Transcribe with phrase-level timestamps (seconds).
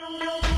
[0.00, 0.49] No.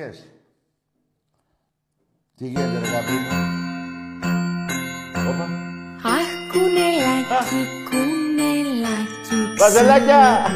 [0.00, 0.26] Μαγκές.
[2.36, 3.32] Τι γίνεται, ρε Γαμπρίνο.
[5.30, 5.44] Όπα.
[6.16, 9.56] Αχ, κουνελάκι, κουνελάκι.
[9.58, 10.46] Παζελάκια!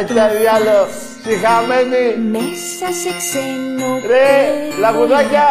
[0.00, 0.86] Έτσι διάλο.
[1.22, 2.28] Συχαμένη.
[2.30, 5.46] Μέσα σε ξένο Ρε, πέρι, λαγουδάκια.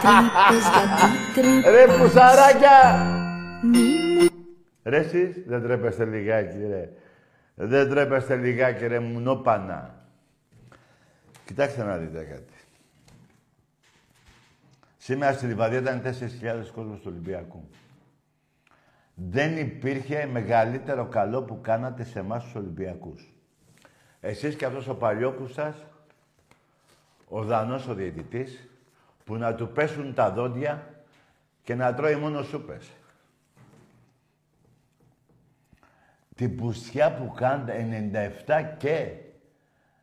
[0.00, 1.70] τρύπες γιατί τρύπες.
[1.72, 2.78] Ρε, πουσαράκια.
[3.62, 4.28] Μη μου
[4.82, 6.88] Ρε εσείς, δεν τρέπεστε λιγάκι, ρε.
[7.54, 9.94] Δεν τρέπεστε λιγάκι, ρε, μουνόπανα.
[11.44, 12.59] Κοιτάξτε να δείτε κάτι.
[15.02, 16.10] Σήμερα στη Λιβαδιά ήταν 4.000
[16.74, 17.68] κόσμος του Ολυμπιακού.
[19.14, 23.32] Δεν υπήρχε μεγαλύτερο καλό που κάνατε σε εμάς τους Ολυμπιακούς.
[24.20, 25.86] Εσείς και αυτός ο παλιόκους σας,
[27.28, 28.68] ο Δανός ο διαιτητής,
[29.24, 31.04] που να του πέσουν τα δόντια
[31.62, 32.90] και να τρώει μόνος σούπες.
[36.34, 37.72] Την πουστιά που κάνετε
[38.46, 39.14] 97 και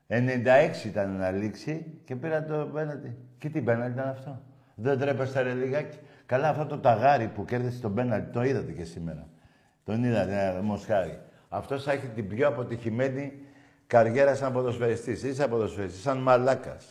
[0.07, 3.17] 96 ήταν να λήξει και πήρα το πέναλτι.
[3.37, 4.41] Και τι πέναλτι ήταν αυτό;
[4.79, 5.97] Δεν τρέπεστε ρε λιγάκι.
[6.25, 9.27] Καλά αυτό το ταγάρι που κέρδισε τον πέναλτι, το είδατε και σήμερα.
[9.83, 11.19] Τον είδατε, ε, Μοσχάρη.
[11.49, 13.33] Αυτός θα έχει την πιο αποτυχημένη
[13.88, 15.23] καριέρα σαν ποδοσφαιριστής.
[15.23, 16.85] Είσαι ποδοσφαιριστής, σαν μαλάκας.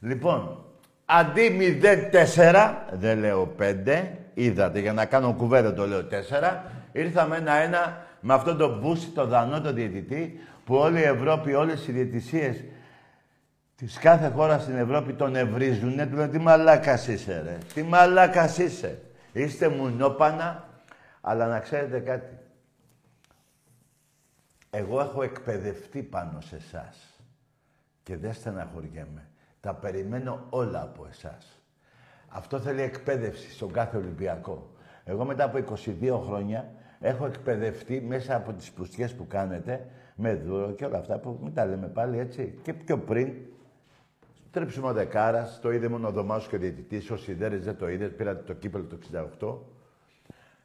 [0.00, 0.64] Λοιπόν,
[1.04, 8.06] αντί 0-4, δεν λέω 5, είδατε, για να κάνω κουβέντα το λέω 4, ήρθαμε ένα-ένα
[8.20, 12.64] με αυτόν τον Μπούση, τον Δανό, τον διαιτητή, που όλη η Ευρώπη, όλες οι διαιτησίες
[13.80, 16.06] της κάθε χώρα στην Ευρώπη τον ευρίζουνε.
[16.06, 17.58] Του λένε, τι μαλάκας είσαι, ρε.
[17.74, 19.02] Τι μαλάκας είσαι.
[19.32, 20.68] Είστε μουνόπανα,
[21.20, 22.38] αλλά να ξέρετε κάτι.
[24.70, 27.20] Εγώ έχω εκπαιδευτεί πάνω σε εσάς
[28.02, 29.28] και δεν στεναχωριέμαι.
[29.60, 31.62] Τα περιμένω όλα από εσάς.
[32.28, 34.70] Αυτό θέλει εκπαίδευση στον κάθε Ολυμπιακό.
[35.04, 35.58] Εγώ μετά από
[36.00, 36.70] 22 χρόνια
[37.00, 41.54] έχω εκπαιδευτεί μέσα από τις πουστιές που κάνετε, με δούρο και όλα αυτά που μην
[41.54, 42.58] τα λέμε πάλι έτσι.
[42.62, 43.32] Και πιο πριν,
[44.50, 48.06] τρέψιμο δεκάρας, το είδε μόνο ο Δωμάσος και ο διαιτητής, ο Σιδέρης δεν το είδε,
[48.06, 48.98] πήρατε το κύπελο το
[49.40, 49.58] 68.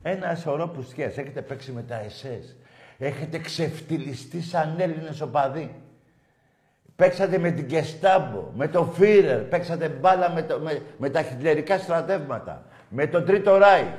[0.01, 1.17] Ένα σωρό πουστιές.
[1.17, 2.55] Έχετε παίξει με τα ΕΣΕΣ.
[2.97, 5.75] Έχετε ξεφτυλιστεί σαν Έλληνες οπαδοί.
[6.95, 11.77] Παίξατε με την Κεστάμπο, με το Φίρερ, παίξατε μπάλα με, το, με, με τα χιτλερικά
[11.77, 13.93] στρατεύματα, με το Τρίτο Ράι.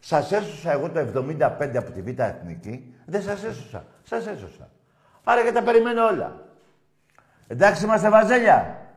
[0.00, 3.84] Σας έσωσα εγώ το 75 από τη Β' Εθνική, δεν σας έσωσα.
[4.02, 4.68] Σας έσωσα.
[5.24, 6.44] Άρα και τα περιμένω όλα.
[7.46, 8.87] Εντάξει είμαστε βαζέλια.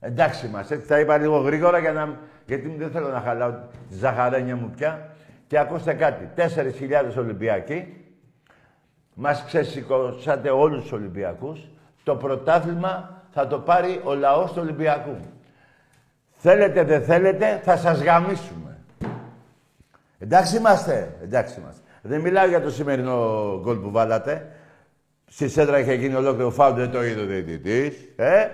[0.00, 0.74] Εντάξει είμαστε.
[0.74, 2.18] Έτσι θα είπα λίγο γρήγορα για να...
[2.46, 3.50] γιατί δεν θέλω να χαλάω
[3.88, 5.08] τη ζαχαρένια μου πια.
[5.46, 6.28] Και ακούστε κάτι.
[6.36, 6.44] 4.000
[7.18, 7.94] Ολυμπιακοί.
[9.14, 11.68] Μας ξεσηκώσατε όλους τους Ολυμπιακούς.
[12.02, 15.16] Το πρωτάθλημα θα το πάρει ο λαός του Ολυμπιακού.
[16.36, 18.78] Θέλετε, δεν θέλετε, θα σας γαμίσουμε.
[20.18, 21.82] Εντάξει είμαστε, εντάξει είμαστε.
[22.02, 24.52] Δεν μιλάω για το σημερινό γκολ που βάλατε.
[25.26, 28.08] Στη σέντρα είχε γίνει ολόκληρο φάουλ, δεν το είδε ο διαιτητής.
[28.16, 28.46] Ε,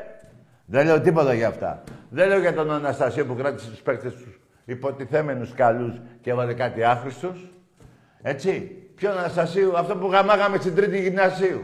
[0.66, 1.82] δεν λέω τίποτα για αυτά.
[2.10, 6.84] Δεν λέω για τον Αναστασίο που κράτησε τους παίκτες τους υποτιθέμενους καλούς και έβαλε κάτι
[6.84, 7.50] άχρηστους.
[8.22, 8.80] Έτσι.
[8.94, 11.62] Ποιον Αναστασίου, αυτό που γαμάγαμε στην τρίτη γυμνασίου.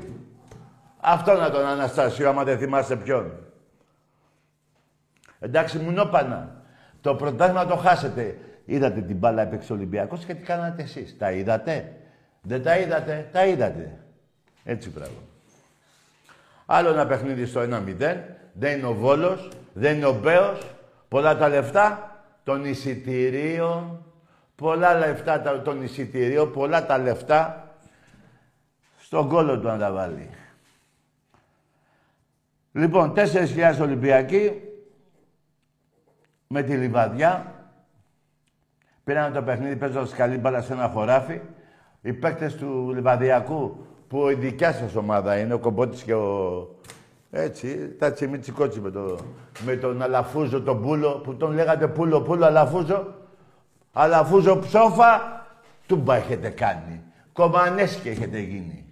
[1.00, 3.32] Αυτό να τον Αναστασίου, άμα δεν θυμάσαι ποιον.
[5.40, 6.62] Εντάξει, μουνόπανα.
[7.00, 8.38] Το πρωτάθλημα το χάσετε.
[8.64, 11.18] Είδατε την μπάλα έπαιξε ο Ολυμπιακός και τι κάνατε εσείς.
[11.18, 11.96] Τα είδατε;
[12.42, 13.98] Δεν τα είδατε; Τα είδατε.
[14.64, 15.20] Έτσι πράγμα.
[16.66, 18.16] Άλλο ένα παιχνίδι στο 1-0.
[18.52, 19.48] Δεν είναι ο Βόλος.
[19.72, 20.74] Δεν είναι ο Μπέος.
[21.08, 24.04] Πολλά τα λεφτά των εισιτηρίων.
[24.54, 26.52] Πολλά λεφτά των εισιτηρίων.
[26.52, 27.74] Πολλά τα λεφτά
[28.98, 30.30] στον κόλλο του να τα βάλει.
[32.72, 34.60] Λοιπόν, 4.000 Ολυμπιακοί
[36.46, 37.54] με τη Λιβαδιά.
[39.04, 41.40] Πήραν το παιχνίδι παίζοντας καλή μπάλα σε ένα χωράφι.
[42.00, 46.68] Οι παίκτες του Λιβαδιακού, που η δικιά σας ομάδα είναι, ο Κομπότης και ο.
[47.34, 49.18] Έτσι, τα τσιμίτσι με, το,
[49.64, 53.14] με τον Αλαφούζο, τον Πούλο, που τον λέγατε Πούλο, Πούλο, Αλαφούζο.
[53.92, 55.46] Αλαφούζο ψόφα,
[55.86, 57.02] τούμπα έχετε κάνει.
[57.32, 58.84] Κομμανέσκι έχετε γίνει.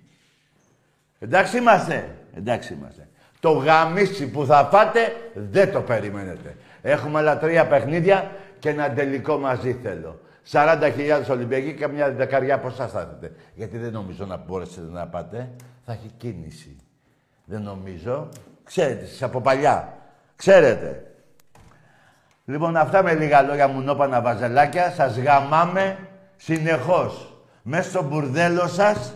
[1.19, 2.17] Εντάξει είμαστε.
[2.35, 3.09] Εντάξει είμαστε.
[3.41, 5.01] Το γαμίσι που θα φάτε
[5.35, 6.57] δεν το περιμένετε.
[6.83, 10.21] Έχουμε άλλα τρία παιχνίδια και ένα τελικό μαζί θέλω.
[10.51, 10.91] 40.000
[11.31, 13.33] Ολυμπιακοί και μια δεκαριά από εσάς θα έρθετε.
[13.55, 15.51] Γιατί δεν νομίζω να μπορέσετε να πάτε.
[15.85, 16.77] Θα έχει κίνηση.
[17.50, 18.29] Δεν νομίζω.
[18.64, 19.99] Ξέρετε, εσείς από παλιά.
[20.37, 21.14] Ξέρετε.
[22.44, 24.91] Λοιπόν, αυτά με λίγα λόγια μου νόπανα βαζελάκια.
[24.91, 27.43] Σας γαμάμε συνεχώς.
[27.62, 29.14] Μέσα στο μπουρδέλο σας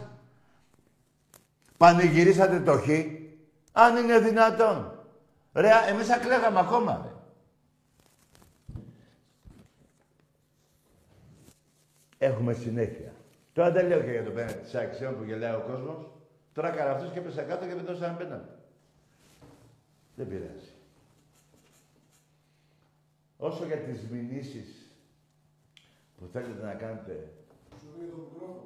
[1.76, 2.88] πανηγυρίσατε το χ.
[3.72, 4.98] Αν είναι δυνατόν.
[5.52, 7.12] Ρε, εμείς ακλέγαμε ακόμα, ρε.
[12.18, 13.12] Έχουμε συνέχεια.
[13.52, 16.13] Τώρα δεν λέω και για το πέναντι της αξιών που γελάει ο κόσμος.
[16.54, 18.48] Τώρα αυτός και πέσα κάτω και δεν ένα πέναντι.
[20.16, 20.72] Δεν πειράζει.
[23.36, 24.90] Όσο για τις μηνύσεις
[26.18, 27.32] που θέλετε να κάνετε...
[27.80, 28.62] Σου φύγει το μικρόφωνο.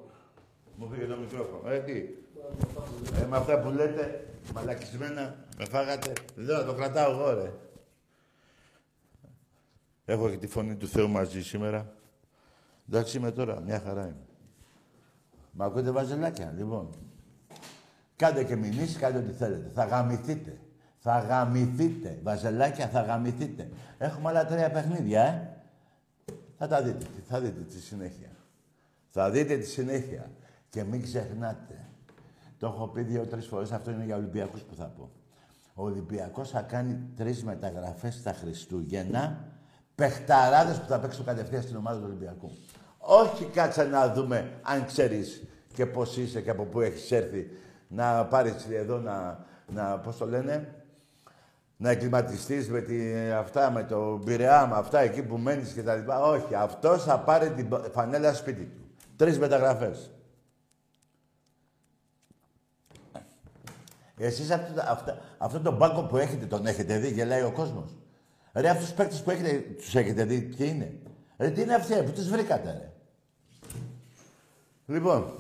[0.77, 1.71] Μου φύγει το μικρόφωνο.
[1.71, 1.99] Ε, τι;
[3.23, 6.13] Ε, με αυτά που λέτε, μαλακισμένα, με φάγατε.
[6.35, 7.53] Δεν το κρατάω εγώ, ρε.
[10.05, 11.95] Έχω και τη φωνή του Θεού μαζί σήμερα.
[12.89, 14.27] Εντάξει είμαι τώρα, μια χαρά είμαι.
[15.53, 17.08] Μα ακούτε βαζελάκια, λοιπόν.
[18.19, 19.71] Κάντε και μηνύσεις, κάντε ό,τι θέλετε.
[19.75, 20.59] Θα γαμηθείτε.
[20.99, 22.19] Θα γαμηθείτε.
[22.23, 23.69] Βαζελάκια, θα γαμηθείτε.
[23.99, 25.49] Έχουμε άλλα τρία παιχνίδια, ε.
[26.59, 27.07] Θα τα δείτε.
[27.29, 28.29] Θα δείτε τη συνέχεια.
[29.11, 30.31] Θα δείτε τη συνέχεια.
[30.69, 31.85] Και μην ξεχνάτε.
[32.59, 33.73] Το έχω πει δύο-τρεις φορές.
[33.73, 35.11] Αυτό είναι για Ολυμπιακούς που θα πω.
[35.75, 39.45] Ο Ολυμπιακός θα κάνει τρεις μεταγραφές στα Χριστούγεννα.
[39.95, 42.51] Πεχταράδε που θα παίξουν κατευθείαν στην ομάδα του Ολυμπιακού.
[42.99, 45.43] Όχι κάτσε να δούμε αν ξέρεις
[45.73, 47.51] και πώς είσαι και από πού έχεις έρθει
[47.89, 50.75] να πάρεις εδώ να, να πώς το λένε,
[51.77, 55.95] να εγκληματιστείς με τη, αυτά, με το Πειραιά, με αυτά εκεί που μένεις και τα
[55.95, 56.21] λοιπά.
[56.21, 58.81] Όχι, αυτός θα πάρει την φανέλα σπίτι του.
[59.17, 60.11] Τρεις μεταγραφές.
[64.17, 67.97] Εσείς αυτό, αυτό, αυτό τον μπάκο που έχετε, τον έχετε δει, γελάει ο κόσμος;
[68.53, 70.99] Ρε, αυτούς τους παίκτες που έχετε, τους έχετε δει, ποιοι είναι;
[71.39, 72.93] Ρε, τι είναι αυτοί, που τους βρήκατε, ρε;
[74.87, 75.33] Λοιπόν,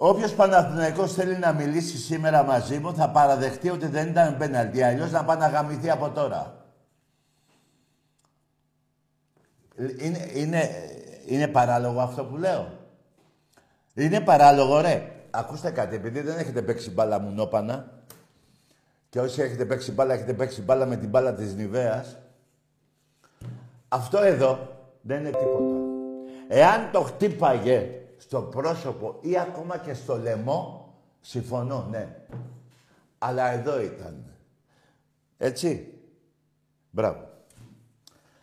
[0.00, 4.82] Όποιος Παναθηναϊκός θέλει να μιλήσει σήμερα μαζί μου θα παραδεχτεί ότι δεν ήταν πέναλτι.
[4.82, 6.66] Αλλιώς να πάει να γαμηθεί από τώρα.
[9.98, 10.70] Είναι, είναι,
[11.26, 12.68] είναι παράλογο αυτό που λέω.
[13.94, 15.12] Είναι παράλογο, ρε.
[15.30, 17.90] Ακούστε κάτι, επειδή δεν έχετε παίξει μπάλα μουνόπανα
[19.08, 22.16] και όσοι έχετε παίξει μπάλα, έχετε παίξει μπάλα με την μπάλα της Νιβέας,
[23.88, 24.58] αυτό εδώ
[25.00, 25.74] δεν είναι τίποτα.
[26.48, 27.90] Εάν το χτύπαγε
[28.28, 32.16] στο πρόσωπο ή ακόμα και στο λαιμό, συμφωνώ, ναι.
[33.18, 34.24] Αλλά εδώ ήταν.
[35.38, 35.92] Έτσι.
[36.90, 37.28] Μπράβο.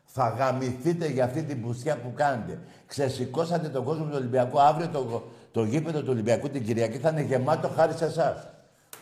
[0.05, 2.59] Θα γαμηθείτε για αυτή την πουστιά που κάνετε.
[2.87, 4.59] Ξεσηκώσατε τον κόσμο του Ολυμπιακού.
[4.59, 8.49] Αύριο το, το γήπεδο του Ολυμπιακού την Κυριακή θα είναι γεμάτο χάρη σε εσάς.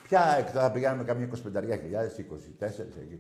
[0.08, 2.16] Ποια θα πηγαίνουμε καμία 25 χιλιάδες,
[2.60, 2.66] 24
[3.02, 3.20] εκεί.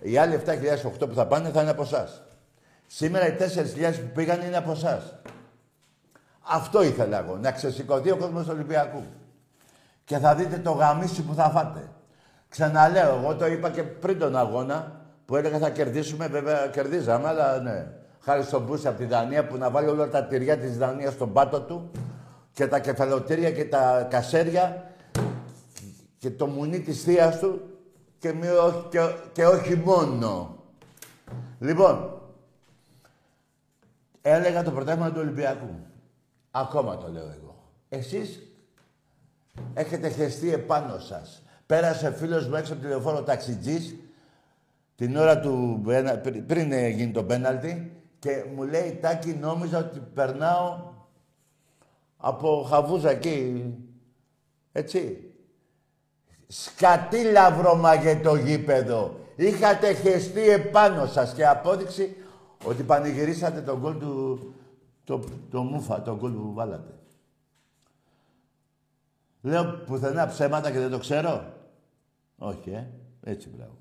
[0.00, 2.22] Οι άλλοι 7.008 που θα πάνε θα είναι από εσάς.
[2.86, 5.14] Σήμερα οι 4.000 που πήγαν είναι από εσάς.
[6.42, 9.02] Αυτό ήθελα εγώ, να ξεσηκωθεί ο κόσμος του Ολυμπιακού.
[10.04, 11.88] Και θα δείτε το γαμίσι που θα φάτε.
[12.48, 17.60] Ξαναλέω, εγώ το είπα και πριν τον αγώνα, που έλεγα θα κερδίσουμε, βέβαια κερδίζαμε, αλλά
[17.60, 17.86] ναι.
[18.20, 21.32] Χάρη στον Μπούση από τη Δανία που να βάλει όλα τα τυριά της Δανίας στον
[21.32, 21.90] πάτο του
[22.52, 24.90] και τα κεφαλοτήρια και τα κασέρια
[26.18, 27.60] και το μουνί της θείας του
[28.18, 28.34] και,
[28.88, 28.98] και,
[29.32, 30.56] και όχι μόνο.
[31.58, 32.20] Λοιπόν,
[34.22, 35.74] έλεγα το πρωτάθλημα του Ολυμπιακού.
[36.54, 37.70] Ακόμα το λέω εγώ.
[37.88, 38.42] Εσείς
[39.74, 41.42] έχετε χεστεί επάνω σας.
[41.66, 43.94] Πέρασε φίλος μου έξω από τη λεωφόρο ταξιτζής
[44.96, 45.82] την ώρα του,
[46.46, 50.92] πριν γίνει το πέναλτι και μου λέει Τάκη νόμιζα ότι περνάω
[52.16, 53.64] από χαβούζα εκεί.
[54.72, 55.26] Έτσι.
[56.46, 59.16] Σκατήλα βρωμάγε το γήπεδο.
[59.36, 62.16] Είχατε χεστεί επάνω σας και απόδειξη
[62.64, 64.54] ότι πανηγυρίσατε τον γκολ του...
[65.04, 66.94] Το, το μούφα, τον γκολ που βάλατε.
[69.42, 71.52] Λέω πουθενά ψέματα και δεν το ξέρω.
[72.38, 72.90] Όχι, ε.
[73.22, 73.76] Έτσι, μπράβο.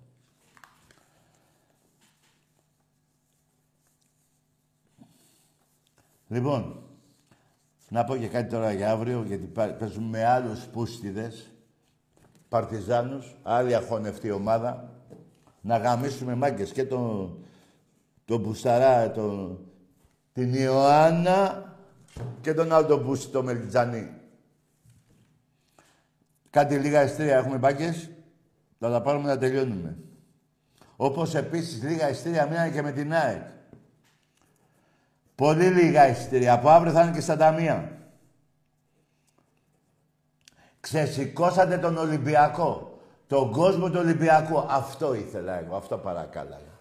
[6.27, 6.83] Λοιπόν,
[7.89, 11.51] να πω και κάτι τώρα για αύριο, γιατί παίζουμε με άλλους πούστιδες,
[12.49, 14.91] παρτιζάνους, άλλη αχωνευτή ομάδα,
[15.61, 17.37] να γαμίσουμε μάγκες και τον,
[18.25, 19.59] τον Μπουσταρά, τον,
[20.33, 21.65] την Ιωάννα
[22.41, 24.11] και τον άλλο τον Μπούστη, τον Μελιτζανί.
[26.49, 28.09] Κάτι λίγα εστία έχουμε μπάκες,
[28.79, 29.97] θα τα πάρουμε να τελειώνουμε.
[30.95, 33.41] Όπως επίσης λίγα εστία μείνανε και με την ΑΕΚ.
[35.35, 36.53] Πολύ λίγα εισιτήρια.
[36.53, 37.97] Από αύριο θα είναι και στα ταμεία.
[40.79, 42.99] Ξεσηκώσατε τον Ολυμπιακό.
[43.27, 44.59] Τον κόσμο του Ολυμπιακού.
[44.67, 45.75] Αυτό ήθελα εγώ.
[45.75, 46.79] Αυτό παρακάλαγα.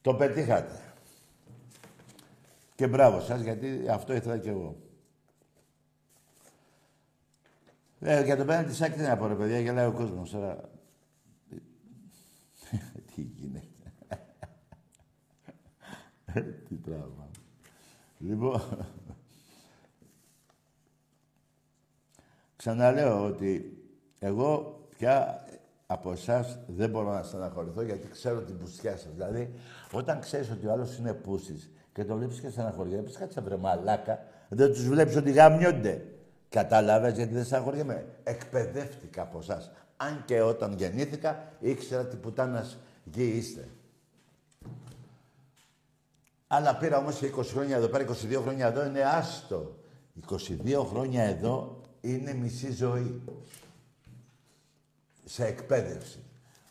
[0.00, 0.89] Το πετύχατε.
[2.80, 4.76] Και μπράβο σας, γιατί αυτό ήθελα κι εγώ.
[8.00, 10.30] Ε, για το πέναντι της άκρη να πω, ρε παιδιά, γελάει ο κόσμος.
[10.30, 10.70] Τώρα...
[13.14, 13.92] Τι γίνεται.
[16.68, 17.30] Τι πράγμα.
[18.18, 18.86] Λοιπόν,
[22.56, 23.82] ξαναλέω ότι
[24.18, 25.44] εγώ πια
[25.86, 29.12] από εσάς δεν μπορώ να στεναχωρηθώ γιατί ξέρω την πουστιά σας.
[29.12, 29.54] Δηλαδή,
[29.92, 31.54] όταν ξέρεις ότι ο άλλος είναι πούστη
[31.92, 36.04] και το βλέπει και στεναχωριέμαι, κάτσε βρε μαλάκα, δεν τους βλέπεις ότι γαμιόνται.
[36.48, 38.06] Κατάλαβες γιατί δεν στεναχωριέμαι.
[38.24, 39.70] Εκπαιδεύτηκα από εσάς.
[39.96, 43.68] Αν και όταν γεννήθηκα ήξερα τι πουτάνας γη είστε.
[46.46, 49.76] Αλλά πήρα όμως και 20 χρόνια εδώ πέρα, 22 χρόνια εδώ, είναι άστο.
[50.30, 53.22] 22 χρόνια εδώ είναι μισή ζωή.
[55.24, 56.18] Σε εκπαίδευση.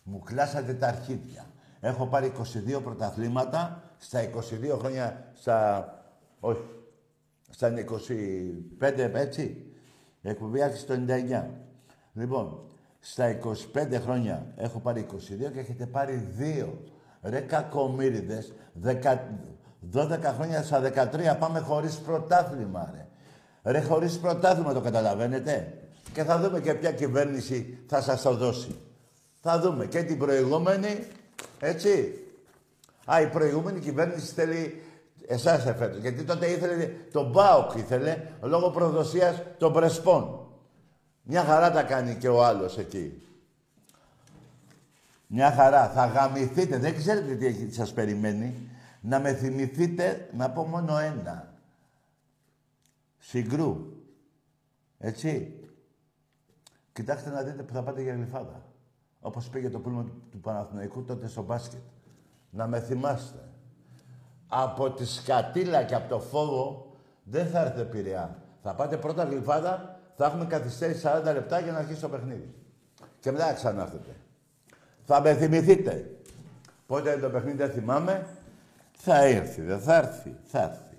[0.03, 1.45] Μου κλάσατε τα αρχίδια.
[1.79, 2.31] Έχω πάρει
[2.77, 4.19] 22 πρωταθλήματα στα
[4.73, 5.87] 22 χρόνια, στα...
[6.39, 6.61] όχι,
[7.49, 7.73] στα
[8.79, 9.63] 25 έτσι.
[10.21, 11.43] Εκπομπή άρχισε το 99.
[12.13, 12.59] Λοιπόν,
[12.99, 13.37] στα
[13.73, 15.17] 25 χρόνια έχω πάρει 22
[15.53, 16.27] και έχετε πάρει
[16.61, 16.67] 2.
[17.21, 18.53] Ρε κακομύριδες,
[19.93, 23.07] 12 χρόνια στα 13 πάμε χωρίς πρωτάθλημα, ρε.
[23.71, 25.73] Ρε, χωρίς πρωτάθλημα το καταλαβαίνετε.
[26.13, 28.75] Και θα δούμε και ποια κυβέρνηση θα σας το δώσει.
[29.41, 31.07] Θα δούμε και την προηγούμενη,
[31.59, 32.13] έτσι.
[33.13, 34.81] Α, η προηγούμενη κυβέρνηση θέλει
[35.27, 35.99] εσάς εφέτος.
[35.99, 40.47] Γιατί τότε ήθελε, τον ΠΑΟΚ ήθελε, λόγω προδοσίας των Πρεσπών.
[41.23, 43.21] Μια χαρά τα κάνει και ο άλλος εκεί.
[45.27, 45.89] Μια χαρά.
[45.89, 46.77] Θα γαμηθείτε.
[46.77, 48.69] Δεν ξέρετε τι σας περιμένει.
[49.01, 51.53] Να με θυμηθείτε, να πω μόνο ένα.
[53.17, 53.93] Συγκρού.
[54.97, 55.53] Έτσι.
[56.93, 58.65] Κοιτάξτε να δείτε που θα πάτε για γλυφάδα.
[59.19, 61.81] Όπως πήγε το πούλμα του Παναθηναϊκού τότε στο μπάσκετ.
[62.49, 63.39] Να με θυμάστε.
[64.47, 66.91] Από τη σκατήλα και από το φόβο
[67.23, 68.37] δεν θα έρθει πειραιά.
[68.63, 72.53] Θα πάτε πρώτα γλυφάδα, θα έχουμε καθυστέρηση 40 λεπτά για να αρχίσει το παιχνίδι.
[73.19, 74.15] Και μετά ξανάρθετε.
[75.05, 76.19] Θα με θυμηθείτε.
[76.85, 78.27] Πότε το παιχνίδι δεν θυμάμαι,
[78.91, 80.97] θα έρθει, δεν θα έρθει, θα έρθει.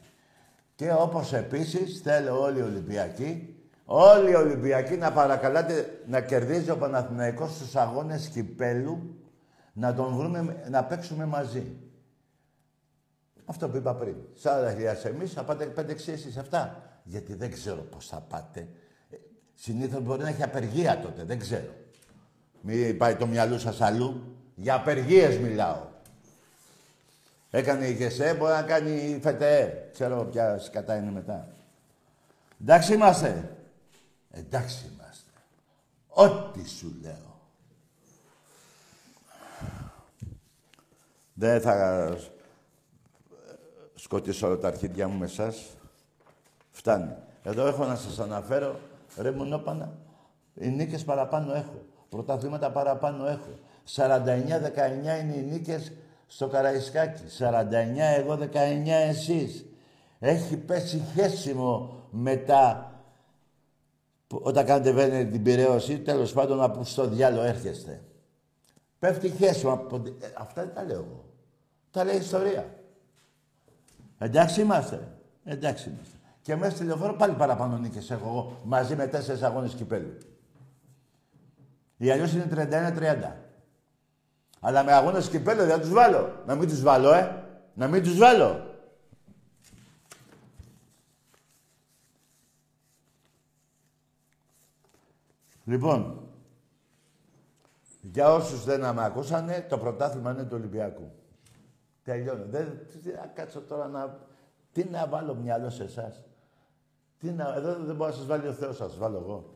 [0.75, 3.55] Και όπως επίσης θέλω όλοι οι Ολυμπιακοί,
[3.85, 9.20] όλοι οι Ολυμπιακοί να παρακαλάτε να κερδίζει ο Παναθηναϊκός στους αγώνες κυπέλου,
[9.73, 11.77] να τον βρούμε, να παίξουμε μαζί.
[13.45, 14.15] Αυτό που είπα πριν.
[14.43, 16.83] 40.000 εμείς, θα πάτε 5-6 εσείς αυτά.
[17.05, 18.69] Γιατί δεν ξέρω πώς θα πάτε.
[19.11, 19.17] Ε,
[19.55, 21.75] συνήθως μπορεί να έχει απεργία τότε, δεν ξέρω.
[22.61, 24.37] Μην πάει το μυαλό σας αλλού.
[24.55, 25.89] Για απεργίες μιλάω.
[27.51, 29.89] Έκανε η ΓΕΣΕ, μπορεί να κάνει η ΦΕΤΕ.
[29.93, 31.49] Ξέρω ποια σκατά είναι μετά.
[32.61, 33.57] Εντάξει είμαστε.
[34.31, 35.31] Εντάξει είμαστε.
[36.09, 37.30] Ό,τι σου λέω.
[41.41, 42.17] Δεν θα
[43.95, 45.67] σκοτήσω όλα τα αρχίδια μου με εσάς.
[46.71, 47.15] Φτάνει.
[47.43, 48.79] Εδώ έχω να σας αναφέρω,
[49.17, 49.93] ρε μονόπανα,
[50.55, 51.83] οι νίκες παραπάνω έχω.
[52.09, 53.59] Πρωταθλήματα παραπάνω έχω.
[53.95, 55.93] 49-19 είναι οι νίκες
[56.27, 57.23] στο Καραϊσκάκι.
[57.39, 59.65] 49 εγώ, 19 εσείς.
[60.19, 62.93] Έχει πέσει χέσιμο μετά
[64.29, 68.03] όταν κάνετε βένε την πυραίωση, τέλος πάντων από στο διάλογο έρχεστε.
[68.99, 69.73] Πέφτει χέσιμο.
[69.73, 69.97] Από...
[69.97, 71.30] Ε, αυτά δεν τα λέω εγώ.
[71.91, 72.75] Τα λέει η ιστορία.
[74.19, 75.09] Εντάξει είμαστε.
[75.45, 76.17] Εντάξει είμαστε.
[76.43, 80.19] Και μέσα στη λεωφόρο πάλι παραπάνω νίκες έχω εγώ μαζί με τέσσερις αγώνες κυπέλου.
[81.97, 83.37] Η αλλιώς είναι 31-30.
[84.61, 86.43] Αλλά με αγώνες κυπέλλο δεν θα τους βάλω.
[86.47, 87.45] Να μην τους βάλω, ε.
[87.75, 88.69] Να μην τους βάλω.
[95.65, 96.29] Λοιπόν,
[98.03, 101.13] Για όσους δεν με ακούσανε, το πρωτάθλημα είναι του Ολυμπιακού.
[102.11, 102.45] Τελειώνω.
[102.45, 104.19] Δεν, τι να κάτσω τώρα να...
[104.73, 106.23] Τι να βάλω μυαλό σε εσάς;
[107.19, 107.55] Τι να...
[107.55, 109.55] Εδώ δεν μπορεί να σας βάλει ο Θεός, θα σας βάλω εγώ.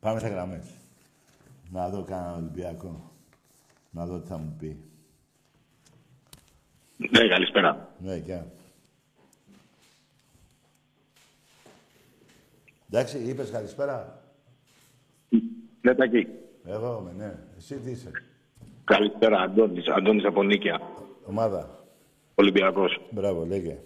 [0.00, 0.66] Πάμε σε γραμμές.
[1.70, 3.12] Να δω κανένα Ολυμπιακό.
[3.90, 4.84] Να δω τι θα μου πει.
[6.96, 7.94] Ναι, καλησπέρα.
[7.98, 8.46] Ναι, γεια.
[12.90, 14.22] Εντάξει, είπες καλησπέρα.
[15.80, 16.26] Ναι, Τάκη.
[16.64, 17.38] Εγώ είμαι, ναι.
[17.56, 18.10] Εσύ τι είσαι;
[18.88, 20.80] Καλησπέρα, Αντώνης, Αντώνης από Νίκαια,
[21.28, 21.68] Ομάδα.
[22.34, 23.00] Ολυμπιακός.
[23.10, 23.76] Μπράβο, λέγε.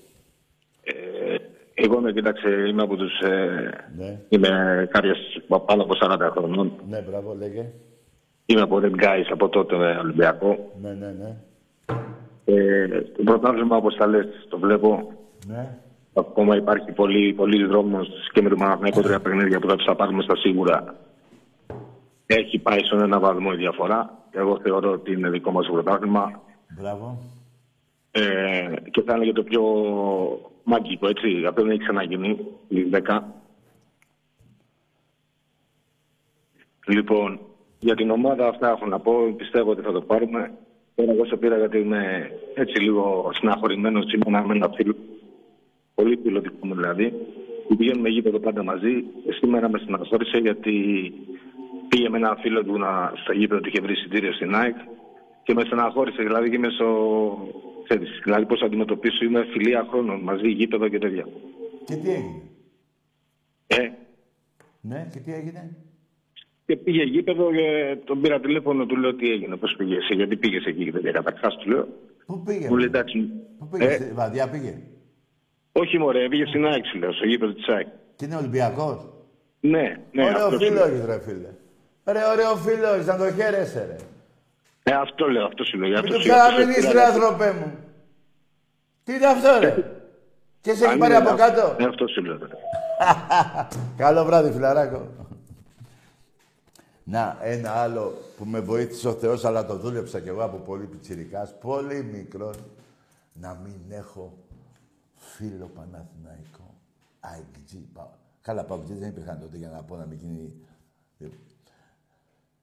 [0.83, 1.37] Ε,
[1.75, 3.19] εγώ είμαι, κοίταξε, είμαι από τους...
[3.21, 4.49] Ε, Ναι, είμαι
[4.91, 5.17] κάποιες
[5.67, 6.73] πάνω από 40 χρονών.
[6.89, 7.71] ναι, μπράβο, λέγε.
[8.47, 10.73] Είμαι από Red Guys, από τότε με Ολυμπιακό.
[10.83, 11.37] Ναι, ναι, ναι.
[12.45, 15.13] Ε, το πρωτάθλημα, όπως τα λες, το βλέπω.
[15.47, 15.79] Ναι.
[16.15, 19.95] Ακόμα υπάρχει πολύ, πολύ δρόμος και με το Παναθηναϊκό τρία παιχνίδια που θα τους τα
[19.95, 20.95] πάρουμε στα σίγουρα.
[22.27, 24.22] Έχει πάει στον ένα βαθμό η διαφορά.
[24.33, 26.41] Εγώ θεωρώ ότι είναι δικό μας το πρωτάθλημα.
[26.81, 27.19] Μπράβο.
[28.11, 29.63] Ε, και θα είναι και το πιο
[30.65, 31.45] μαγικό, έτσι.
[31.49, 33.21] Αυτό δεν έχει ξαναγίνει, η 10.
[36.87, 37.41] Λοιπόν,
[37.79, 39.13] για την ομάδα αυτά έχω να πω.
[39.37, 40.51] Πιστεύω ότι θα το πάρουμε.
[40.95, 44.95] Τώρα εγώ σε πήρα γιατί είμαι έτσι λίγο συναχωρημένος σήμερα με ένα φίλο.
[45.95, 47.13] Πολύ φιλοτικό μου δηλαδή.
[47.69, 49.05] Που πηγαίνουμε γήπεδο πάντα μαζί.
[49.41, 51.13] Σήμερα με συναχώρησε γιατί
[51.93, 54.77] πήγε με ένα φίλο του να, στο γήπεδο του είχε βρει εισιτήριο στην ΑΕΚ
[55.43, 56.87] και με στεναχώρησε, δηλαδή και μέσω.
[57.89, 61.27] Ξέρεις, δηλαδή πώς αντιμετωπίσω, είμαι φιλία χρόνων μαζί, γήπεδο και τέτοια.
[61.85, 62.43] Και τι έγινε;
[63.67, 63.89] Ε,
[64.81, 65.77] Ναι, και τι έγινε;
[66.67, 70.37] και πήγε γήπεδο και τον πήρα τηλέφωνο, του λέω τι έγινε, πώς πήγε, εσύ, γιατί
[70.37, 71.11] πήγες εκεί και τέτοια.
[71.13, 71.89] Καταρχάς του λέω.
[72.27, 73.19] Πού πήγε; Μου λέει εντάξει.
[73.59, 73.85] Πού πήγε.
[73.85, 74.79] Ε, στη Βαδιά πήγε;
[75.73, 77.87] όχι μωρέ, πήγε στην ΑΕΚ, σου λέω, στο γήπεδο της ΑΕΚ.
[78.17, 79.13] Και είναι Ολυμπιακός;
[79.61, 80.85] Ναι, ναι, ωραίο αυτός, σου φίλο λέω.
[80.87, 81.49] έχεις, ρε φίλε.
[82.05, 83.97] Ρε, ωραίο φίλος έχεις, να το χαίρεσαι, ρε.
[84.93, 85.89] ε, αυτό λέω, αυτό σου λέω.
[85.89, 86.93] γι' Μην αυτό του σου- αυτό σου ξαναμιλείς, πήρα.
[86.93, 87.73] ρε, άνθρωπέ μου.
[89.05, 89.75] Τι είναι αυτό, ρε;
[90.61, 92.39] Και σε Αν έχει πάρει είναι από αυτό- κάτω; Ε, αυτό σου λέω.
[92.39, 92.55] τώρα.
[93.97, 95.07] Καλό βράδυ, φιλαράκο.
[97.05, 100.85] Να, ένα άλλο που με βοήθησε ο Θεός, αλλά το δούλεψα κι εγώ από πολύ
[100.87, 102.57] πιτσιρικάς, πολύ μικρός,
[103.33, 104.33] να μην έχω
[105.17, 106.75] φίλο Παναθηναϊκό.
[107.21, 110.55] Αιγτζή, πα- Καλά, παγκοτζή δεν υπήρχαν τότε για να πω να μην γίνει...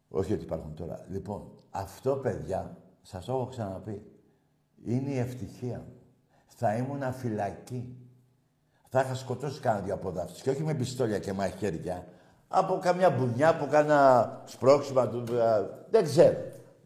[0.09, 1.05] Όχι ότι υπάρχουν τώρα.
[1.09, 4.01] Λοιπόν, αυτό, παιδιά, σας το έχω ξαναπεί,
[4.85, 5.93] είναι η ευτυχία μου.
[6.47, 7.95] Θα ήμουν φυλακή.
[8.89, 10.41] Θα είχα σκοτώσει κανένα δύο αποδάφτες.
[10.41, 12.07] Και όχι με πιστόλια και μαχαίρια.
[12.47, 15.41] Από καμιά μπουνιά που κάνα σπρώξιμα του.
[15.41, 16.37] α, Δεν ξέρω.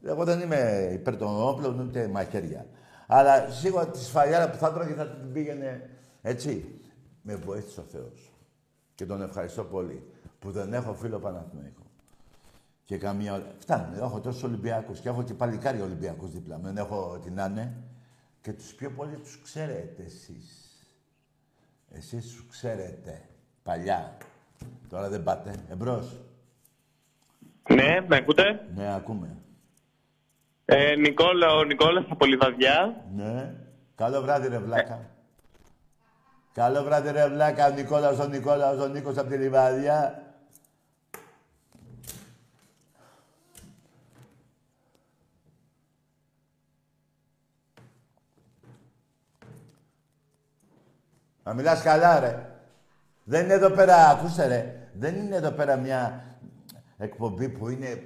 [0.04, 2.66] Εγώ δεν είμαι υπέρ των όπλων ούτε μαχαίρια.
[3.08, 5.90] Αλλά σίγουρα τη σφαλιάρα που θα τρώγε θα την πήγαινε
[6.22, 6.80] έτσι.
[7.22, 8.34] Με βοήθησε ο Θεός.
[8.96, 10.12] Και τον ευχαριστώ πολύ.
[10.40, 11.83] Που δεν έχω φίλο Παναθηναϊκό.
[12.86, 13.56] Και καμία ώρα.
[13.58, 13.98] Φτάνει.
[13.98, 16.64] Έχω τόσους Ολυμπιακούς και έχω και παλικάρια Ολυμπιακούς δίπλα μου.
[16.64, 17.84] Δεν έχω τι να είναι.
[18.42, 20.78] Και τους πιο πολύ τους ξέρετε εσείς.
[21.92, 23.22] Εσείς τους ξέρετε.
[23.64, 24.18] Παλιά.
[24.90, 25.56] Τώρα δεν πάτε.
[25.70, 26.20] Εμπρός.
[27.70, 29.38] Ναι, με ακούτε; Ναι, ακούμε.
[30.66, 33.04] Ε, Νικόλα, ο Νικόλας από Λιβαδιά.
[33.16, 33.56] Ναι.
[33.96, 35.10] Καλό βράδυ, ρε Βλάκα.
[36.54, 37.68] Καλό βράδυ, ρε Βλάκα.
[37.68, 40.23] Ο Νικόλαος, ο Νικόλαος, ο Νίκος από τη Λιβαδιά.
[51.44, 52.48] Να μιλάς καλά, ρε.
[53.24, 56.24] Δεν είναι εδώ πέρα, ακούστε ρε, δεν είναι εδώ πέρα μια
[56.98, 58.04] εκπομπή που είναι,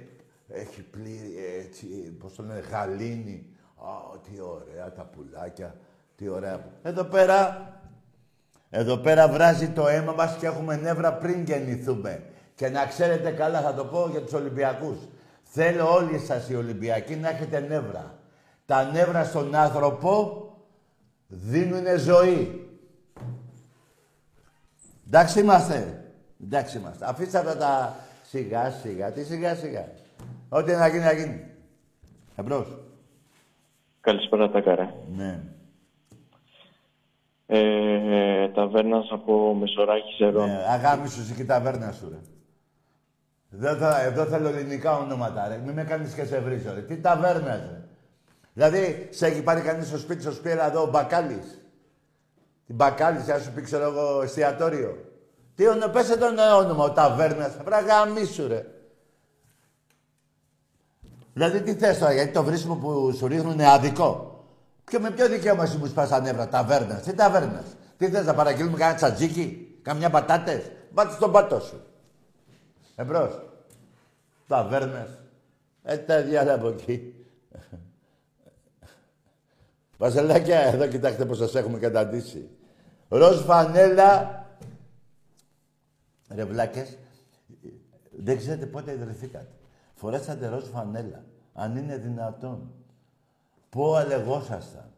[0.48, 1.86] έχει πλήρη, έτσι,
[2.18, 3.46] πώς το λένε, γαλήνη.
[3.76, 5.74] Α, τι ωραία τα πουλάκια,
[6.16, 6.64] τι ωραία.
[6.82, 7.70] Εδώ πέρα,
[8.70, 12.22] εδώ πέρα βράζει το αίμα μας και έχουμε νεύρα πριν γεννηθούμε.
[12.54, 14.98] Και να ξέρετε καλά, θα το πω για τους Ολυμπιακούς.
[15.42, 18.18] Θέλω όλοι σας οι Ολυμπιακοί να έχετε νεύρα.
[18.66, 20.42] Τα νεύρα στον άνθρωπο
[21.26, 22.67] δίνουν ζωή.
[25.08, 26.04] Εντάξει είμαστε.
[26.44, 27.06] Εντάξει είμαστε.
[27.08, 29.12] Αφήστε αυτά τα σιγά σιγά.
[29.12, 29.88] Τι σιγά σιγά.
[30.48, 31.44] Ό,τι να γίνει να γίνει.
[32.36, 32.78] Εμπρός.
[34.00, 34.94] Καλησπέρα, Τάκαρα.
[35.16, 35.40] Ναι.
[37.46, 40.48] Ε, ταβέρνας από Μεσοράχη Ζερών.
[40.48, 40.64] ναι.
[40.68, 42.18] Αγάμι σου και η ταβέρνα σου, ρε.
[43.52, 45.56] Εδώ, θα, εδώ θέλω ελληνικά ονόματα, ρε.
[45.56, 46.80] Μην με κάνεις και σε βρίζω, ρε.
[46.80, 47.80] Τι ταβέρνα, ρε.
[48.52, 51.57] Δηλαδή, σε έχει πάρει κανείς στο σπίτι σου, σου πει, έλα εδώ, ο Μπακάλης.
[52.68, 54.96] Την Μπακάλης, ας σου πει, ξέρω εγώ, εστιατόριο.
[55.54, 57.56] Τι όνομα, πέσε τον όνομα, ο ταβέρνας.
[57.64, 57.94] Βράγα
[58.32, 58.66] σου, ρε.
[61.32, 64.44] Δηλαδή, τι θες τώρα, γιατί το βρίσκουμε που σου ρίχνουν αδικό.
[64.84, 67.02] Και με ποιο δικαίωμα εσύ μου σπάς τα νεύρα, ταβέρνας.
[67.02, 67.64] Τι ταβέρνας.
[67.96, 70.70] Τι θες, να παραγγείλουμε κανένα τσατζίκι, καμιά πατάτες.
[70.94, 71.82] Πάτε στον πατό σου.
[72.96, 73.42] Εμπρός.
[74.46, 75.08] ταβέρνες.
[75.82, 77.14] Ε, τα διάλα από εκεί.
[79.98, 82.48] Βασιλάκια, εδώ κοιτάξτε πώς σας έχουμε καταντήσει.
[83.08, 84.46] Ροζ φανέλα.
[86.28, 86.98] Ρε βλάκες,
[88.10, 89.52] δεν ξέρετε πότε ιδρυθήκατε.
[89.94, 91.24] Φορέσατε ροζ φανέλα.
[91.52, 92.72] Αν είναι δυνατόν.
[93.68, 94.90] Πού αλεγόσασταν.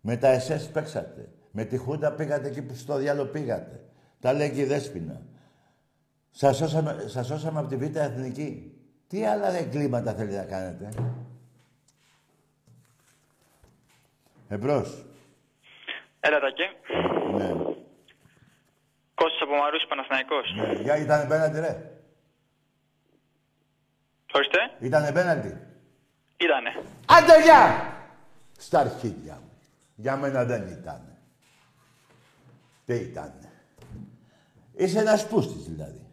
[0.00, 1.28] Με τα εσές παίξατε.
[1.50, 3.84] Με τη Χούντα πήγατε εκεί που στο διάλο πήγατε.
[4.20, 5.20] Τα λέγει η Δέσποινα.
[6.30, 8.72] Σας σώσαμε, σας σώσαμε από τη Β' Εθνική.
[9.08, 10.88] Τι άλλα εγκλήματα θέλετε να κάνετε;
[14.48, 15.04] Εμπρός.
[16.26, 16.66] Έλα, Τακί.
[17.36, 17.48] Ναι.
[19.14, 20.46] Κώστας από Μαρούσι, Παναθηναϊκός.
[20.56, 20.82] ναι.
[20.82, 21.90] Για ήταν πέναλτι, ρε.
[24.32, 24.58] Ορίστε.
[24.80, 25.58] Ήτανε πέναλτι.
[26.36, 26.70] Ήτανε.
[27.06, 27.92] Άντε, γεια!
[28.58, 29.50] Στα αρχίδια μου.
[29.94, 31.00] Για μένα δεν ήταν.
[32.86, 33.32] Τι ήταν.
[34.76, 36.06] Είσαι ένας πούστης δηλαδή.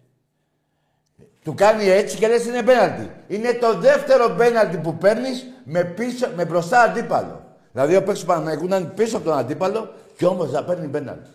[1.43, 3.11] Του κάνει έτσι και λες είναι πέναλτι.
[3.27, 7.45] Είναι το δεύτερο πέναλτι που παίρνεις με, πίσω, με μπροστά αντίπαλο.
[7.71, 10.87] Δηλαδή ο παίκτης του Παναγικού να είναι πίσω από τον αντίπαλο και όμως να παίρνει
[10.87, 11.29] πέναλτι.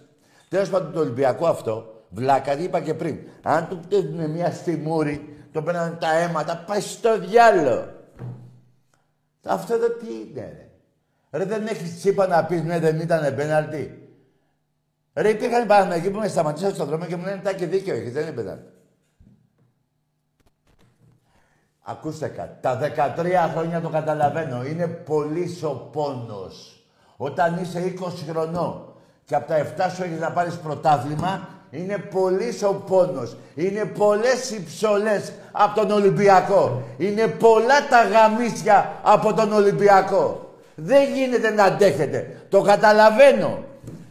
[0.48, 3.18] Τέλος πάντων το Ολυμπιακό αυτό, βλάκα, είπα και πριν.
[3.42, 7.94] Αν του πτύνουν μια στη μούρη, το παίρνανε τα αίματα, πάει στο διάλο.
[9.44, 10.68] Αυτό εδώ τι είναι, ρε.
[11.38, 14.10] Ρε δεν έχεις τσίπα να πεις ναι δεν ήταν πέναλτι.
[15.14, 18.22] Ρε υπήρχαν Παναγικοί που με σταματήσαν στον δρόμο και μου λένε τάκι δίκιο έχεις, δεν
[18.22, 18.72] είναι πέναλτι.
[21.80, 22.60] Ακούστε κάτι.
[22.60, 22.78] Τα
[23.16, 24.64] 13 χρόνια το καταλαβαίνω.
[24.64, 26.75] Είναι πολύ ο πόνος.
[27.16, 32.58] Όταν είσαι 20 χρονών και από τα 7 σου έχεις να πάρεις πρωτάθλημα, είναι πολύ
[32.68, 33.36] ο πόνος.
[33.54, 36.82] Είναι πολλές οι ψωλές από τον Ολυμπιακό.
[36.96, 40.54] Είναι πολλά τα γαμίσια από τον Ολυμπιακό.
[40.74, 42.40] Δεν γίνεται να αντέχετε.
[42.48, 43.64] Το καταλαβαίνω.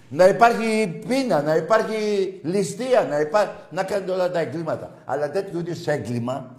[0.10, 1.96] Να υπάρχει πείνα, να υπάρχει
[2.44, 3.56] ληστεία, να, υπά...
[3.70, 4.92] να κάνετε όλα τα εγκλήματα.
[5.06, 6.56] Αλλά τέτοιου είδους έγκλημα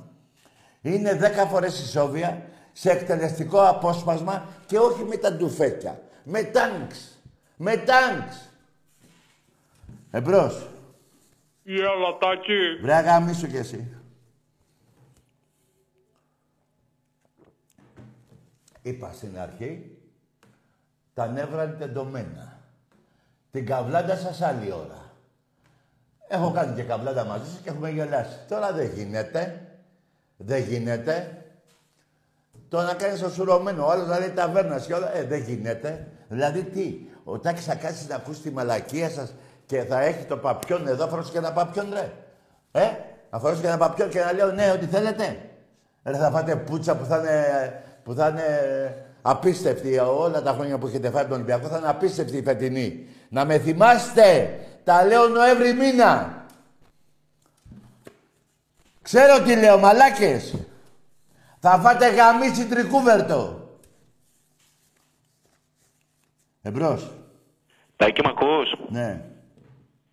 [0.83, 5.99] είναι 10 φορές ισόβια σε εκτελεστικό απόσπασμα και όχι με τα ντουφέκια.
[6.29, 7.19] Με τάγκς.
[7.57, 8.49] Με τάγκς.
[10.11, 10.69] Εμπρός.
[11.63, 12.81] Γεια, λατάκι.
[12.83, 13.97] Βρε αγαμίσου κι εσύ.
[18.83, 19.99] Είπα στην αρχή,
[21.15, 22.61] τα νεύρα είναι τεντωμένα.
[23.51, 25.13] Την καβλάντα σας άλλη ώρα.
[26.29, 28.39] Έχω κάνει και καβλάντα μαζί σας και έχουμε γελάσει.
[28.49, 29.69] Τώρα δεν γίνεται.
[30.37, 31.45] Δεν γίνεται.
[32.69, 36.11] Το να κάνεις το σουρωμένο, ο άλλος να λέει ταβέρνας και όλα, ε, δεν γίνεται.
[36.29, 39.35] Δηλαδή τι, ο Τάκης θα κάτσει να ακούσει τη μαλακία σας
[39.67, 42.13] και θα έχει το παπιόν εδώ, φορώσει και ένα παπιόν, ρε.
[42.73, 42.91] Ε,
[43.31, 45.39] θα φορώσει και ένα παπιόν και να λέω ναι, ό,τι θέλετε.
[46.05, 48.45] Ρε, θα φάτε πουτσα που θα είναι, που θα είναι
[49.23, 53.07] απίστευτη όλα τα χρόνια που έχετε φάει τον Ολυμπιακό, θα είναι απίστευτη η φετινή.
[53.29, 56.45] Να με θυμάστε, τα λέω Νοέμβρη μήνα.
[59.03, 60.55] Ξέρω τι λέω, μαλάκες.
[61.61, 63.66] Θα φάτε γαμίτσι τρικούβερτο.
[66.67, 67.11] Εμπρός.
[67.97, 69.25] Τακί, μ' ακούς; Ναι.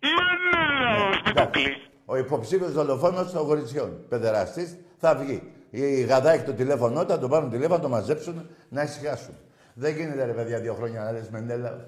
[0.00, 1.62] Μανέλαος, μην το Εντάξει.
[1.62, 1.76] κλείς.
[2.04, 3.98] Ο υποψήφιος δολοφόνος των κοριτσιών.
[4.08, 5.42] Παιδεραστής θα βγει.
[5.70, 9.34] Η γαδά έχει το τηλέφωνο, θα τον πάρουν τηλέφωνο, θα το μαζέψουν, να ησυχάσουν.
[9.74, 11.86] Δεν γίνεται ρε παιδιά δύο χρόνια να λες Μενέλα.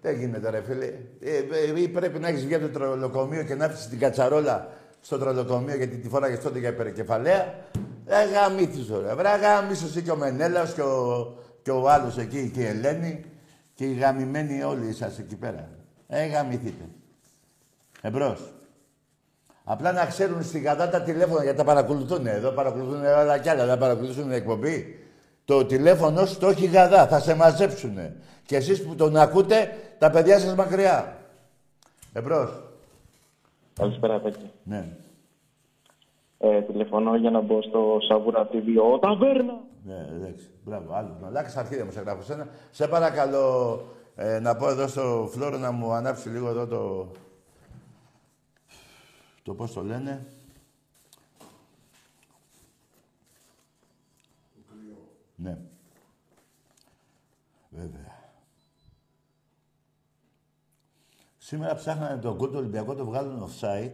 [0.00, 0.86] Δεν γίνεται ρε φίλε.
[1.20, 1.36] Ε,
[1.76, 4.68] ε, ή πρέπει να έχεις βγει από το τρολοκομείο και να αφήσεις την κατσαρόλα
[5.00, 7.54] στο τρολοκομείο γιατί τη φόραγες τότε για υπερκεφαλαία.
[8.06, 9.16] Ε, γαμήθεις ωραία.
[9.16, 13.24] Βρε γαμίσου εσύ και ο Μενέλαος και ο, και ο άλλος εκεί και η Ελένη
[13.82, 15.68] και οι γαμημένοι όλοι σας εκεί πέρα.
[16.08, 16.84] Ε, γαμηθείτε.
[18.02, 18.52] Εμπρός.
[19.64, 22.26] Απλά να ξέρουν στην κατά τα τηλέφωνα γιατί τα παρακολουθούν.
[22.26, 24.98] Εδώ παρακολουθούν όλα κι άλλα, δεν παρακολουθούν την εκπομπή.
[25.44, 27.98] Το τηλέφωνο σου το έχει γαδά, θα σε μαζέψουν.
[28.46, 31.16] Και εσείς που τον ακούτε, τα παιδιά σας μακριά.
[32.12, 32.62] Εμπρός.
[33.74, 34.50] Καλησπέρα, Τάκη.
[34.64, 34.96] Ναι.
[36.38, 38.92] Ε, τηλεφωνώ για να μπω στο Σαβούρα TV.
[38.92, 39.60] Ο Ταβέρνα!
[39.84, 40.51] Ναι, εντάξει.
[40.64, 40.94] Μπράβο.
[40.94, 42.48] Άλλο μαλάκα αρχίδια μου σε γράφω σένα.
[42.70, 43.80] Σε παρακαλώ
[44.14, 47.10] ε, να πω εδώ στο Φλόρο να μου ανάψει λίγο εδώ το...
[49.42, 50.26] Το πώς το λένε.
[55.36, 55.58] Ναι.
[57.70, 58.20] Βέβαια.
[61.38, 63.92] Σήμερα ψάχνανε τον γκολ του Ολυμπιακό, το βγάλουν offside.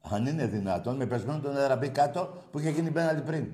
[0.00, 3.52] Αν είναι δυνατόν, με πεσμένο τον έδρα κάτω που είχε γίνει πέναλτι πριν.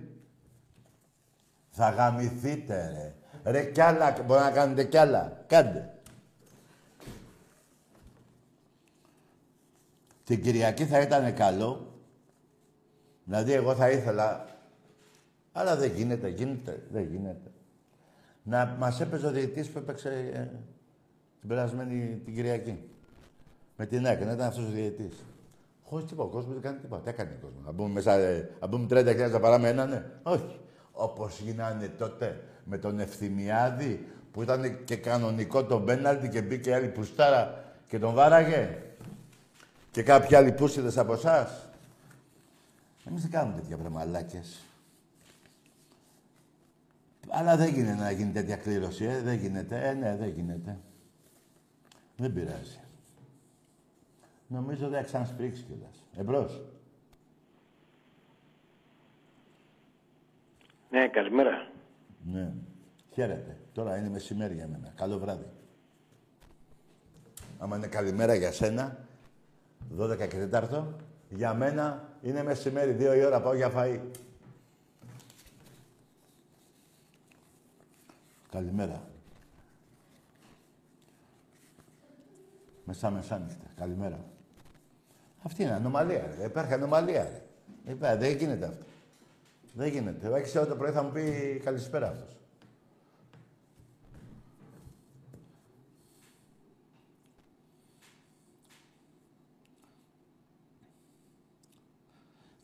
[1.75, 3.15] Θα γαμηθείτε, ρε.
[3.53, 5.45] Ρε, κι άλλα, μπορεί να κάνετε κι άλλα.
[5.47, 5.95] Κάντε.
[10.25, 11.93] Την Κυριακή θα ήταν καλό.
[13.25, 14.47] Δηλαδή, εγώ θα ήθελα...
[15.53, 17.51] Αλλά δεν γίνεται, γίνεται, δεν γίνεται.
[18.43, 20.49] Να μας έπαιζε ο διαιτητής που έπαιξε ε,
[21.41, 22.91] την περασμένη την Κυριακή.
[23.77, 25.25] Με την ΑΕΚ, να ήταν αυτός ο διαιτητής.
[25.85, 26.29] Χωρίς τίποτα.
[26.29, 27.03] Ο κόσμος δεν κάνει τίποτα.
[27.03, 27.65] Τι έκανε ο κόσμος.
[27.65, 30.05] Να μπούμε μέσα, ε, να μπούμε 30.000 να παράμε έναν, ναι.
[30.23, 30.61] Όχι.
[31.03, 36.89] Όπως γίνανε τότε με τον Ευθυμιάδη που ήταν και κανονικό το πέναλτι και μπήκε άλλη
[36.89, 38.83] πουστάρα και τον βάραγε.
[39.91, 41.69] Και κάποιοι άλλοι πούστιδες από εσάς.
[43.09, 44.63] Εμείς δεν κάνουμε τέτοια πραγμαλάκες.
[47.29, 49.21] Αλλά δεν γίνεται να γίνει τέτοια κλήρωση, ε.
[49.21, 49.89] Δεν γίνεται.
[49.89, 50.79] Ε, ναι, δεν γίνεται.
[52.17, 52.81] Δεν πειράζει.
[54.47, 56.05] Νομίζω δεν θα ξανασπρίξεις κιόλας.
[56.17, 56.63] Εμπρός.
[60.93, 61.67] Ναι, καλημέρα.
[62.25, 62.53] Ναι.
[63.13, 63.57] Χαίρετε.
[63.73, 64.93] Τώρα είναι μεσημέρι για μένα.
[64.97, 65.47] Καλό βράδυ.
[67.59, 68.99] Άμα είναι καλημέρα για σένα,
[69.99, 70.85] 12 και 4,
[71.29, 74.01] για μένα είναι μεσημέρι, 2 η ώρα πάω για φαΐ.
[78.51, 79.03] Καλημέρα.
[82.85, 83.67] Μεσά μεσάνυχτα.
[83.77, 84.25] Καλημέρα.
[85.43, 86.35] Αυτή είναι ανομαλία.
[86.39, 86.45] Ρε.
[86.45, 87.23] Υπάρχει ανομαλία.
[87.23, 87.43] Ρε.
[87.93, 88.85] Υπάρχει, δεν γίνεται αυτό.
[89.73, 90.29] Δεν γίνεται.
[90.29, 92.37] Ο έξι το πρωί θα μου πει καλησπέρα αυτός.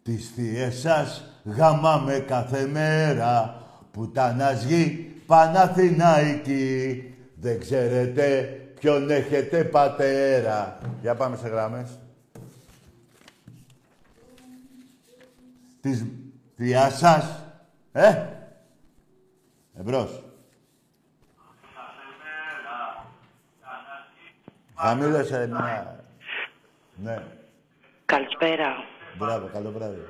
[0.03, 7.05] Τις θείες σας γαμάμε κάθε μέρα που τα γη Παναθηναϊκή.
[7.35, 8.42] Δεν ξέρετε
[8.81, 10.79] ποιον έχετε πατέρα.
[11.01, 11.99] Για πάμε σε γράμμες.
[15.81, 16.05] Της
[16.59, 17.44] θείας σας.
[17.92, 18.27] Ε!
[19.75, 20.23] Εμπρός.
[24.75, 26.05] Χαμήλωσε μια...
[26.97, 27.27] Ναι.
[28.05, 28.75] Καλησπέρα.
[29.18, 30.01] Μπράβο, καλό βράδυ.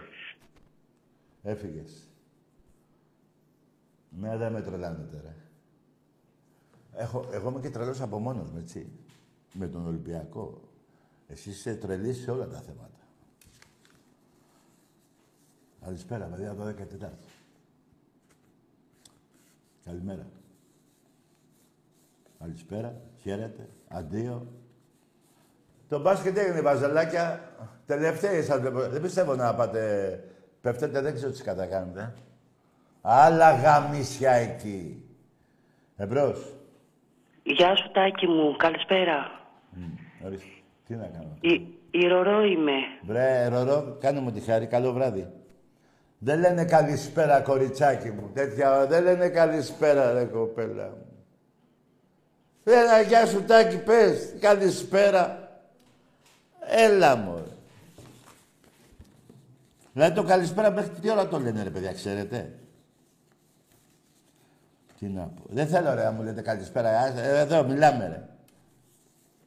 [1.43, 2.09] Έφυγες.
[4.09, 5.35] Ναι, δεν με τρελάνετε, ρε.
[7.03, 8.93] Έχω, εγώ είμαι και τρελός από μόνος μου, έτσι.
[9.53, 10.61] Με τον Ολυμπιακό.
[11.29, 12.98] Εσύ είσαι τρελή σε όλα τα θέματα.
[15.89, 17.27] Καλησπέρα, παιδιά, 12 και Τετάρτη.
[19.85, 20.27] Καλημέρα.
[22.39, 24.47] Καλησπέρα, χαίρετε, αντίο.
[25.89, 27.41] Το μπάσκετ έγινε, βαζελάκια.
[27.87, 28.81] Τελευταίοι σας βλέπω.
[28.81, 29.81] Δεν πιστεύω να πάτε...
[30.61, 32.15] Πέφτετε, δεν ξέρω τι κατακάνετε.
[33.01, 35.05] Άλλα γαμίσια εκεί.
[35.97, 36.55] Εμπρός.
[37.43, 39.31] Γεια σου Τάκη μου, καλησπέρα.
[40.25, 40.47] Ορίστε.
[40.87, 41.37] Τι να κάνω.
[41.41, 42.77] Η, η Ρορό είμαι.
[43.03, 44.67] Βρε, Ρορό, κάνε μου τη χάρη.
[44.67, 45.33] Καλό βράδυ.
[46.19, 48.31] Δεν λένε καλησπέρα, κοριτσάκι μου.
[48.35, 51.07] Τέτοια, δεν λένε καλησπέρα, ρε κοπέλα μου.
[52.65, 54.35] Ένα γεια σου, Τάκη, πες.
[54.41, 55.49] Καλησπέρα.
[56.61, 57.43] Έλα, μωρέ.
[59.93, 62.59] Δηλαδή το καλησπέρα μέχρι τι ώρα το λένε, ρε παιδιά, ξέρετε;
[64.99, 65.43] Τι να πω.
[65.49, 67.19] Δεν θέλω, ρε, να μου λέτε καλησπέρα.
[67.19, 68.29] Ε, Εδώ, μιλάμε, ρε.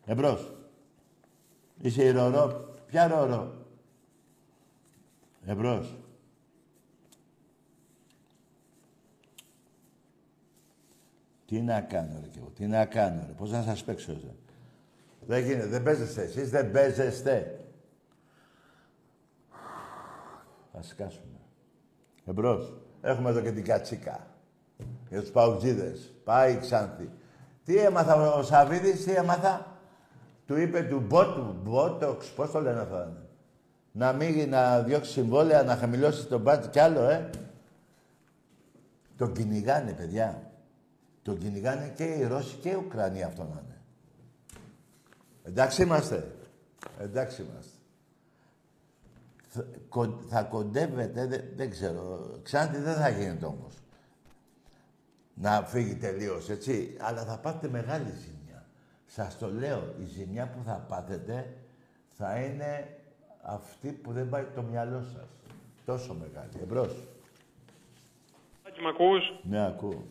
[0.05, 0.53] Εμπρός.
[1.81, 2.69] Είσαι η Ρορό.
[2.87, 3.53] Ποια Ρορό;
[5.45, 5.95] Εμπρός.
[11.51, 12.51] Τι να κάνω, ρε, κι εγώ.
[12.55, 13.33] Τι να κάνω, ρε.
[13.33, 14.33] Πώς να σας παίξω, ρε.
[15.27, 15.67] Δεν γίνεται.
[15.67, 16.49] Δεν παίζεστε εσείς.
[16.49, 17.59] Δεν παίζεστε.
[20.73, 21.39] Θα σκάσουμε.
[22.25, 22.73] Εμπρός.
[23.01, 24.27] Έχουμε εδώ και την κατσίκα.
[25.09, 26.13] Για τους παουτζίδες.
[26.23, 27.09] Πάει η Ξάνθη.
[27.65, 29.77] Τι έμαθα ο Σαββίδης, τι έμαθα;
[30.45, 33.13] Του είπε του μπότου, μπότοξ, πώς το λένε αυτό.
[33.91, 37.29] Να μην να διώξει συμβόλαια, να χαμηλώσει τον μπάτ κι άλλο, ε;
[39.17, 40.50] Τον κυνηγάνε, παιδιά.
[41.23, 43.81] Τον κυνηγάνε και οι Ρώσοι και οι Ουκρανοί αυτό να είναι.
[45.43, 46.35] Εντάξει είμαστε.
[46.99, 47.71] Εντάξει είμαστε.
[49.47, 52.31] Θα, κο, θα κοντεύετε, δεν, δεν ξέρω.
[52.43, 53.73] Ξάντι δεν θα γίνεται όμως.
[55.33, 56.97] Να φύγει τελείως έτσι.
[56.99, 58.65] Αλλά θα πάτε μεγάλη ζημιά.
[59.05, 61.57] Σας το λέω, η ζημιά που θα πάθετε
[62.09, 62.97] θα είναι
[63.41, 65.27] αυτή που δεν πάει το μυαλό σας.
[65.85, 66.49] Τόσο μεγάλη.
[66.61, 67.07] Εμπρός.
[68.63, 70.07] Τάκη, μ' ακούς; Ναι, ακούω.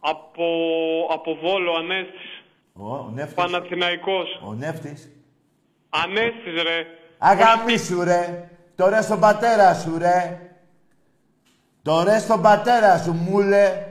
[0.00, 0.44] Από,
[1.12, 2.42] από Βόλο, Ανέστης.
[2.72, 3.34] Ο, ο Νεύτης.
[3.34, 4.40] Παναθηναϊκός.
[4.44, 5.10] Ο Νεύτης.
[5.88, 6.86] Ανέστης, ρε.
[7.18, 8.50] Αγαμίσου ρε.
[8.74, 10.40] Το ρε στον πατέρα σου ρε.
[11.82, 13.86] Το ρε στον πατέρα σου μούλε.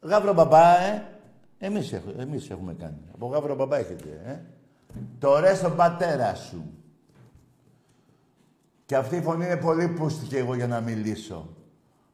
[0.00, 1.04] Γάβρο μπαμπά, ε.
[1.58, 3.00] Εμείς, έχουμε, εμείς έχουμε κάνει.
[3.14, 4.38] Από γάβρο μπαμπά έχετε, ε.
[5.18, 6.74] Το ρε στον πατέρα σου.
[8.86, 11.48] Και αυτή η φωνή είναι πολύ πούστικη εγώ για να μιλήσω.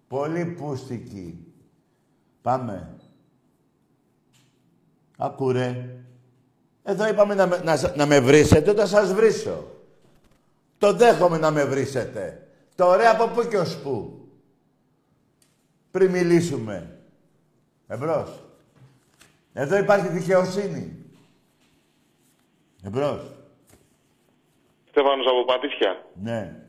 [0.09, 1.47] Πολύ πούστικη.
[2.43, 2.97] Πάμε.
[5.19, 5.89] Ακούρε.
[6.83, 9.71] Εδώ είπαμε να, με- να, σ- να με βρίσετε όταν σας βρίσω.
[10.79, 12.49] Το δέχομαι να με βρίσετε.
[12.75, 14.29] Το ωραία από πού και ως πού.
[15.91, 16.99] Πριν μιλήσουμε.
[17.87, 18.43] Εμπρός.
[19.53, 21.05] Εδώ υπάρχει δικαιοσύνη.
[22.85, 23.31] Εμπρός.
[24.89, 26.05] Στέφανος από Πατήσια.
[26.23, 26.67] Ναι.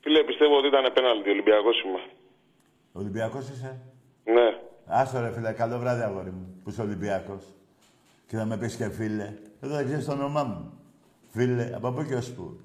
[0.00, 2.00] Φίλε, πιστεύω ότι ήταν πέναλτι Ολυμπιακός είμαι.
[2.96, 3.78] Ολυμπιακός είσαι;
[4.24, 4.48] Ναι.
[4.86, 7.44] Άστο ρε φίλε, καλό βράδυ αγόρι μου, που είσαι Ολυμπιακός.
[8.26, 9.32] Και θα με πεις και φίλε.
[9.60, 10.72] Εδώ δεν ξέρεις το όνομά μου.
[11.30, 12.60] Φίλε, από πού και ως πού.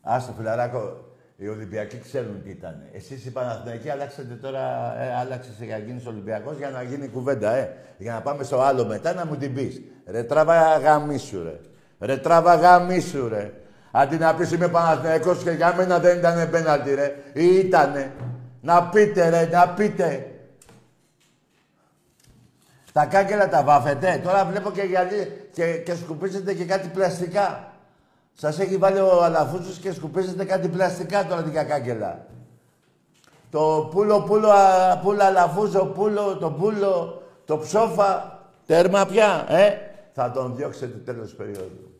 [0.00, 1.04] Άστο φιλαράκο,
[1.36, 2.82] οι Ολυμπιακοί ξέρουν τι ήταν.
[2.92, 7.54] Εσείς οι Παναθηναϊκοί αλλάξατε τώρα, ε, άλλαξες για να γίνεις Ολυμπιακός για να γίνει κουβέντα,
[7.54, 7.76] ε.
[7.98, 9.82] Για να πάμε στο άλλο μετά να μου την πεις.
[10.06, 11.60] Ρε τράβα γαμίσου ρε.
[12.00, 13.52] Ρε τράβα γαμίσου ρε.
[13.90, 17.16] Αντί να πεις είμαι Παναθηναϊκός και για μένα δεν ήταν πέναλτι ρε.
[17.32, 18.12] Ή ήτανε.
[18.60, 20.34] Να πείτε ρε, να πείτε.
[22.92, 24.20] Τα κάγκελα τα βάφετε.
[24.24, 27.72] Τώρα βλέπω και, γιατί, και, και σκουπίζετε και κάτι πλαστικά.
[28.34, 32.26] Σας έχει βάλει ο Αλαφούζος και σκουπίζετε κάτι πλαστικά τώρα την κακάγκελα.
[33.50, 38.38] Το πουλο, πουλο, α, πουλο, αλαφούζο, πουλο, το πουλο, το ψόφα.
[38.66, 39.74] Τέρμα πια, ε.
[40.12, 41.94] Θα τον διώξετε τέλος περίοδου.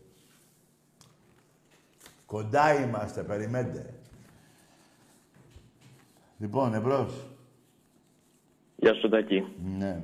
[2.26, 3.94] Κοντά είμαστε, περιμένετε.
[6.40, 7.12] Λοιπόν, εμπρός.
[8.76, 9.46] Γεια σου, Τάκη.
[9.78, 10.02] Ναι.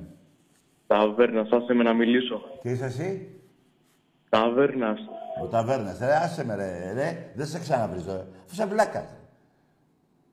[0.87, 2.41] Ταβέρνα, άσε με να μιλήσω.
[2.61, 3.29] Τι είσαι εσύ;
[4.29, 4.99] Ταβέρνας.
[5.43, 5.99] Ο ταβέρνας.
[5.99, 7.31] Ρε, άσε με ρε, ρε.
[7.35, 8.25] Δεν σε ξαναβρίζω, ρε.
[8.45, 9.03] Αφού σε βλάκας.
[9.03, 9.19] ρε.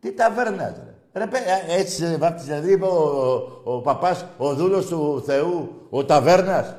[0.01, 0.95] Τι ταβέρνας, ρε.
[1.21, 3.31] Ρε, παι, ε, έτσι σε βάπτισε, δηλαδή είπε ο,
[3.65, 6.77] ο, ο παπάς, ο δούλος του Θεού, ο ταβέρνας.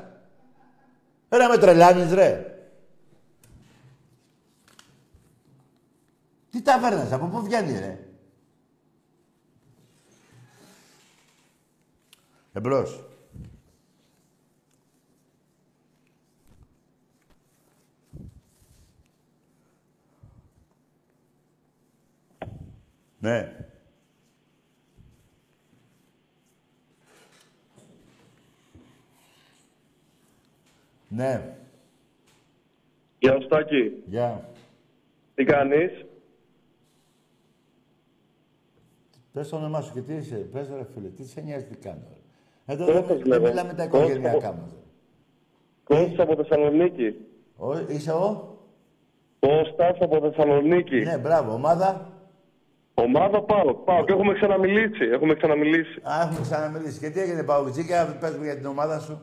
[1.28, 2.56] Ρε, με τρελάνεις, ρε.
[6.50, 8.05] Τι ταβέρνας, από πού βγαίνει, ρε.
[12.56, 13.04] Εμπρός.
[23.18, 23.66] Ναι.
[31.08, 31.56] Ναι.
[33.18, 34.02] Γεια σου, Τάκη.
[34.06, 34.48] Γεια.
[35.34, 36.04] Τι κάνεις;
[39.32, 40.36] Πες το όνομά σου και τι είσαι.
[40.36, 42.06] Πες ρε φίλε, τι σε νοιάζει τι κάνω.
[42.08, 42.25] ρε.
[42.66, 43.46] Εδώ Κώστας δεν, δεν λέγω.
[43.46, 44.08] μιλάμε τα Κώστας.
[44.08, 44.70] οικογενειακά μας.
[44.74, 44.80] ρε.
[45.94, 47.14] Κώστας από Θεσσαλονίκη.
[47.56, 48.54] Ο, είσαι ο;
[49.40, 50.96] Κώστας από Θεσσαλονίκη.
[50.96, 51.52] Ναι, μπράβο.
[51.52, 52.10] Ομάδα.
[52.94, 53.74] Ομάδα πάω.
[53.74, 55.04] Πάω και έχουμε ξαναμιλήσει.
[55.12, 56.00] Έχουμε ξαναμιλήσει.
[56.02, 56.98] Α, έχουμε ξαναμιλήσει.
[57.00, 59.20] Και τι έγινε, Παουτζίκα, πες μου για την ομάδα σου.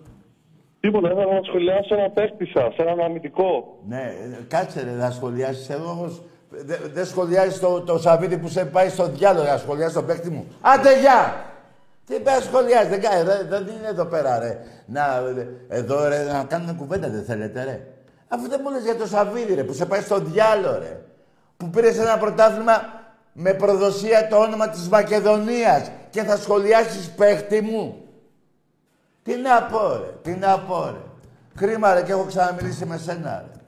[0.79, 3.77] Τίποτα, ήθελα να σχολιάσω ένα παίκτη σας, έναν αμυντικό.
[3.87, 6.21] Ναι, ε, κάτσε ρε, να σχολιάσεις εδώ όμως.
[6.49, 10.29] Δεν δεν σχολιάζεις το, το Σαββίδι που σε πάει στο διάλογο να σχολιάσεις τον παίκτη
[10.29, 10.47] μου.
[10.61, 11.45] Άντε, γεια!
[12.05, 14.59] Τι πέρα σχολιάζει, δεν κάνει, δεν, δεν είναι εδώ πέρα, ρε.
[14.85, 17.87] Να, ε, εδώ, ρε, να κάνουμε κουβέντα, δεν θέλετε, ρε.
[18.27, 21.01] Αφού δεν μου λες για το Σαββίδι, ρε, που σε πάει στο διάλογο, ρε.
[21.57, 22.73] Που πήρες ένα πρωτάθλημα
[23.33, 28.07] με προδοσία το όνομα της Μακεδονίας και θα σχολιάσεις παίχτη μου.
[29.23, 31.01] Τι να πω, ρε, τι να πω, ρε.
[31.55, 33.61] Κρίμα, ρε, και έχω ξαναμιλήσει με σένα, ρε.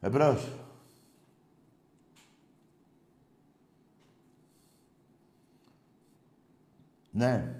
[0.00, 0.48] Εμπρός.
[7.16, 7.54] Ναι.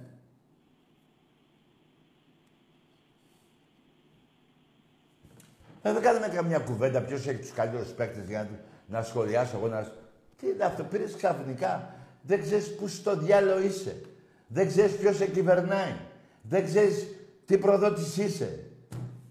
[5.83, 8.49] Ε, δεν κάνουμε καμιά κουβέντα ποιος έχει τους καλύτερους παίκτες για
[8.89, 9.93] να, να σχολιάσω εγώ να...
[10.37, 11.95] Τι είναι αυτό, πήρες ξαφνικά.
[12.23, 14.01] Δεν ξέρεις πού στο διάλογο είσαι.
[14.47, 15.97] Δεν ξέρεις ποιος σε κυβερνάει.
[16.43, 17.07] Δεν ξέρεις
[17.45, 18.65] τι προδότης είσαι.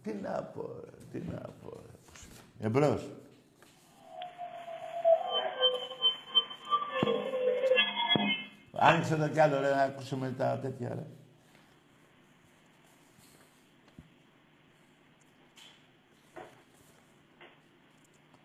[0.03, 1.81] Τι να πω, ρε, τι να πω.
[2.59, 2.65] Ρε.
[2.65, 3.09] Εμπρός.
[8.77, 11.05] Άνοιξε το κι άλλο, ρε, να ακούσουμε τα τέτοια, ρε.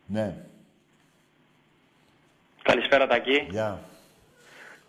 [0.07, 0.35] Ναι,
[2.63, 3.47] Καλησπέρα, Τακί.
[3.51, 3.79] γεια.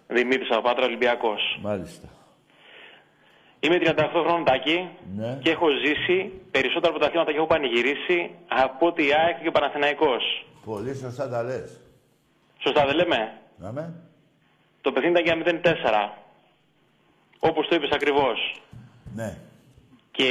[0.08, 1.60] Δημήτρης από Πάτρα Ολυμπιακός.
[1.62, 2.08] Μάλιστα.
[3.60, 5.39] Είμαι 38 χρόνων Τάκη Ναι.
[5.41, 10.46] και έχω ζήσει περισσότερα πρωταθλήματα και έχω πανηγυρίσει από ότι η ΑΕΚ και ο Παναθηναϊκός.
[10.65, 11.79] Πολύ σωστά τα λες.
[12.60, 13.94] Σωστά δεν λέμε; Να με.
[14.82, 15.62] Το παιχνίδι ήταν για
[16.10, 16.21] 0-4.
[17.40, 18.62] Όπως το είπες ακριβώς.
[19.15, 19.38] Ναι.
[20.12, 20.27] Και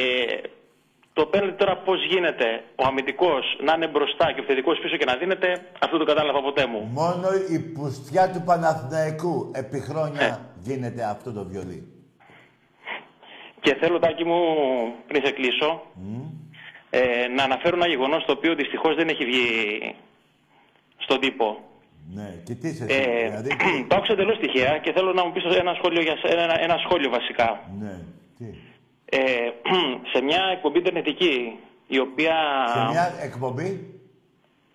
[1.12, 5.04] το πέναλτι τώρα πώς γίνεται ο αμυντικός να είναι μπροστά και ο επιθετικός πίσω και
[5.04, 6.88] να δίνεται, αυτό το κατάλαβα ποτέ μου.
[6.92, 11.92] Μόνο η πουστιά του Παναθηναϊκού επί χρόνια γίνεται αυτό το βιολί.
[13.60, 14.40] Και θέλω, Τάκη μου,
[15.06, 15.82] πριν σε κλείσω,
[16.90, 19.94] ε, να αναφέρω ένα γεγονός το οποίο δυστυχώς δεν έχει βγει
[20.96, 21.69] στον τύπο.
[22.14, 23.48] Ναι, και τι είσαι εσύ, Ε, δηλαδή.
[23.88, 26.76] το άκουσα εντελώς τυχαία και θέλω να μου πεις ένα σχόλιο, για, σε- ένα, ένα
[26.84, 27.60] σχόλιο βασικά.
[27.80, 27.94] Ναι,
[28.38, 28.44] τι;
[29.04, 29.20] Ε,
[30.12, 32.34] σε μια εκπομπή ιντερνετική, η οποία...
[32.74, 33.70] Σε μια εκπομπή;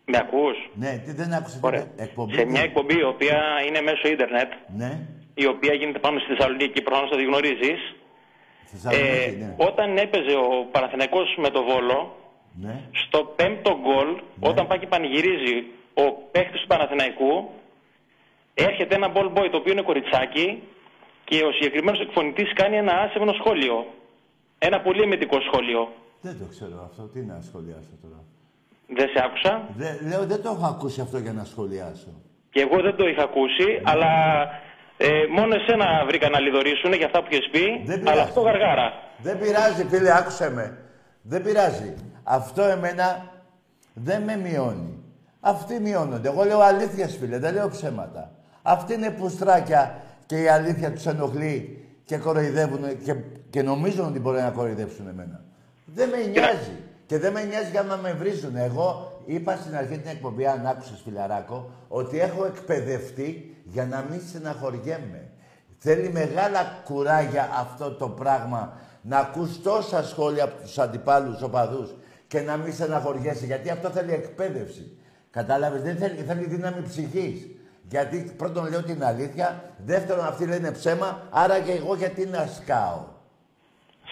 [0.05, 1.81] Με ακούς; Ναι, τι δεν άκουσε Ωραία.
[1.83, 2.33] την εκπομπή.
[2.33, 4.91] Σε μια εκπομπή η οποία είναι μέσω ίντερνετ, Ναι,
[5.33, 7.79] η οποία γίνεται πάνω στη Θεσσαλονίκη, προφανώς το γνωρίζεις,
[8.71, 9.53] Θεσσαλονίκη, ναι.
[9.57, 12.15] Όταν έπαιζε ο Παναθηναϊκός με το Βόλο,
[12.61, 12.81] Ναι.
[13.05, 14.09] στο πέμπτο γκολ,
[14.39, 15.55] όταν πάει και πανηγυρίζει
[16.03, 17.49] ο παίχτης του Παναθηναϊκού,
[18.53, 20.63] έρχεται ένα ball boy το οποίο είναι κοριτσάκι
[21.23, 23.85] και ο συγκεκριμένος εκφωνητής κάνει ένα άσεμνο σχόλιο.
[24.57, 25.91] Ένα πολύ εμετικό σχόλιο.
[26.21, 27.01] Δεν το ξέρω αυτό.
[27.13, 28.19] Τι να σχολιάσω τώρα.
[28.87, 32.11] Δεν σε άκουσα; Δε, λέω, δεν το έχω ακούσει αυτό για να σχολιάσω.
[32.51, 34.11] Και εγώ δεν το είχα ακούσει, αλλά
[34.97, 38.07] ε, μόνο εσένα βρήκα να λιδωρήσουν για αυτά που έχεις πει, Δεν πειράζει.
[38.09, 38.93] αλλά αυτό γαργάρα.
[39.17, 40.77] Δεν πειράζει, φίλε, άκουσε με.
[41.21, 41.93] Δεν πειράζει.
[42.23, 43.31] Αυτό εμένα
[43.93, 45.03] δεν με μειώνει.
[45.47, 46.27] Αυτοί μειώνονται.
[46.27, 48.31] Εγώ λέω αλήθειες, φίλε, δεν λέω ψέματα.
[48.61, 53.15] Αυτοί είναι πουστράκια και η αλήθεια τους ενοχλεί και κοροϊδεύουν και,
[53.49, 55.43] και νομίζουν ότι μπορεί να κοροϊδέψουν εμένα.
[55.85, 56.71] Δεν με νοιάζει.
[57.05, 58.55] Και δεν με νοιάζει για να με βρίζουν.
[58.55, 64.21] Εγώ είπα στην αρχή την εκπομπή, αν άκουσες φιλαράκο, ότι έχω εκπαιδευτεί για να μην
[64.29, 65.29] στεναχωριέμαι.
[65.77, 71.95] Θέλει μεγάλα κουράγια αυτό το πράγμα να ακούς τόσα σχόλια από τους αντιπάλους οπαδούς
[72.27, 74.99] και να μην στεναχωριέσαι, γιατί αυτό θέλει εκπαίδευση.
[75.39, 77.47] Κατάλαβες, δεν θέλει, θέλει δύναμη ψυχής.
[77.89, 79.47] Γιατί πρώτον λέω την αλήθεια,
[79.85, 83.03] δεύτερον αυτοί λένε ψέμα, άρα και εγώ γιατί να σκάω.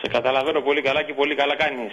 [0.01, 1.91] Σε καταλαβαίνω πολύ καλά και πολύ καλά κάνεις.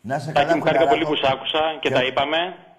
[0.00, 1.20] Να σε Τάκη καλά, μου χάρηκα πολύ φιλαράκο.
[1.20, 2.36] που σ' άκουσα και, Και- τα είπαμε.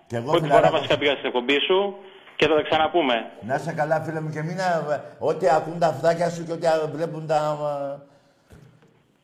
[0.07, 0.75] και εγώ, Ό,τι φορά φιλαράκο.
[0.75, 1.95] βασικά πήγα στην εκπομπή σου
[2.35, 3.15] και θα τα ξαναπούμε.
[3.47, 6.67] Να σε καλά, φίλε μου, και μην α, ό,τι ακούν τα αυτάκια σου και ό,τι
[6.67, 7.97] α, βλέπουν τα, α,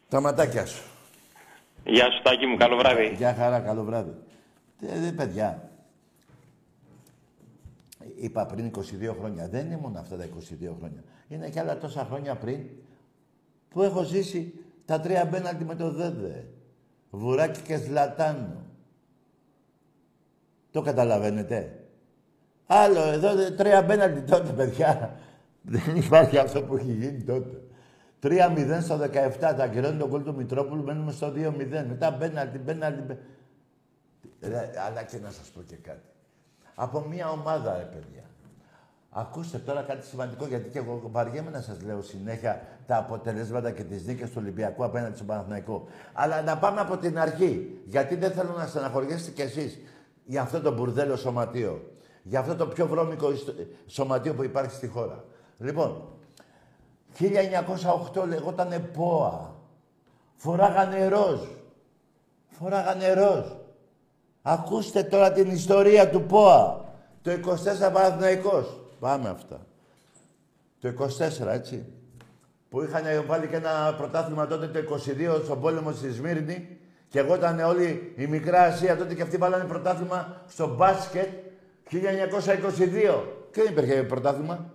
[0.10, 0.84] τα ματάκια σου.
[1.84, 3.14] Γεια σου Τάκη μου, καλό βράδυ.
[3.18, 4.12] Γεια χαρά, καλό βράδυ.
[4.82, 5.70] Ε, δε, παιδιά,
[8.16, 8.82] είπα πριν 22
[9.20, 9.48] χρόνια.
[9.48, 11.04] Δεν είναι μόνο αυτά τα 22 χρόνια.
[11.28, 12.60] Είναι και άλλα τόσα χρόνια πριν
[13.70, 14.54] που έχω ζήσει
[14.86, 16.48] τα τρία μπέναλτι με το Δέδε.
[17.12, 18.62] Βουράκι και Ζλατάνο.
[20.72, 21.80] Το καταλαβαίνετε;
[22.68, 25.20] Άλλο εδώ δε- τρία μπέναλτι τότε, παιδιά.
[25.62, 27.62] Δεν υπάρχει αυτό που έχει γίνει τότε.
[28.22, 31.86] 3-0 στο 17, τα ακυρώνει τον κόλ του Μητρόπουλου, μένουμε στο 2-0.
[31.88, 33.18] Μετά μπέναλτι, μπέναλτι, μπε-
[34.42, 36.08] Ρε, αλλά και να σας πω και κάτι.
[36.76, 38.22] Από μια ομάδα, ρε παιδιά.
[39.10, 43.84] Ακούστε τώρα κάτι σημαντικό, γιατί και εγώ βαριέμαι να σας λέω συνέχεια τα αποτελέσματα και
[43.84, 45.88] τις νίκες του Ολυμπιακού απέναντι στον Παναθηναϊκό.
[46.14, 49.80] Αλλά να πάμε από την αρχή, γιατί δεν θέλω να στεναχωριέσετε κι εσείς
[50.26, 51.92] για αυτό το μπουρδέλο σωματείο.
[52.24, 53.54] Για αυτό το πιο βρώμικο ιστο-
[53.88, 55.24] σωματείο που υπάρχει στη χώρα.
[55.58, 56.08] Λοιπόν,
[57.18, 59.56] 1908 λεγότανε ΠΟΑ.
[60.36, 61.40] Φοράγανε ροζ.
[62.50, 63.46] Φοράγανε ροζ.
[64.50, 66.86] Ακούστε τώρα την ιστορία του ΠΟΑ.
[67.22, 68.80] Το 24 Παναθηναϊκός.
[69.00, 69.66] Πάμε αυτά.
[70.82, 70.94] Το
[71.44, 71.86] 24, έτσι.
[72.70, 74.96] Που είχαν βάλει και ένα πρωτάθλημα τότε το
[75.38, 76.78] 22 στον πόλεμο στη Σμύρνη
[77.10, 81.30] και εγώ ήταν όλη η Μικρά Ασία τότε και αυτοί βάλανε πρωτάθλημα στο μπάσκετ
[81.92, 81.96] 1922.
[83.52, 84.66] Και δεν υπήρχε πρωτάθλημα.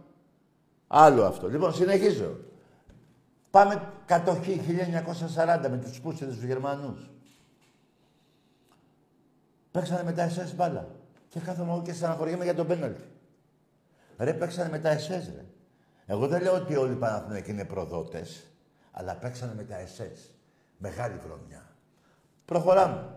[0.87, 1.49] Άλλο αυτό.
[1.49, 2.37] Λοιπόν, συνεχίζω.
[3.51, 4.61] Πάμε κατοχή
[5.67, 7.11] 1940 με τους Πούσιδες τους Γερμανούς.
[9.73, 10.89] Παίξανε με τα SS μπάλα.
[11.29, 13.03] Και κάθομαι εγώ και στεναχωριέμαι για τον πέναλτι.
[14.19, 15.45] Ρε, παίξανε με τα SS, ρε.
[16.07, 18.47] Εγώ δεν λέω ότι όλοι οι Παναθηναϊκοί είναι προδότες,
[18.93, 20.31] αλλά παίξανε με τα SS.
[20.79, 21.67] Μεγάλη βρωμιά.
[22.45, 23.09] Προχωράμε.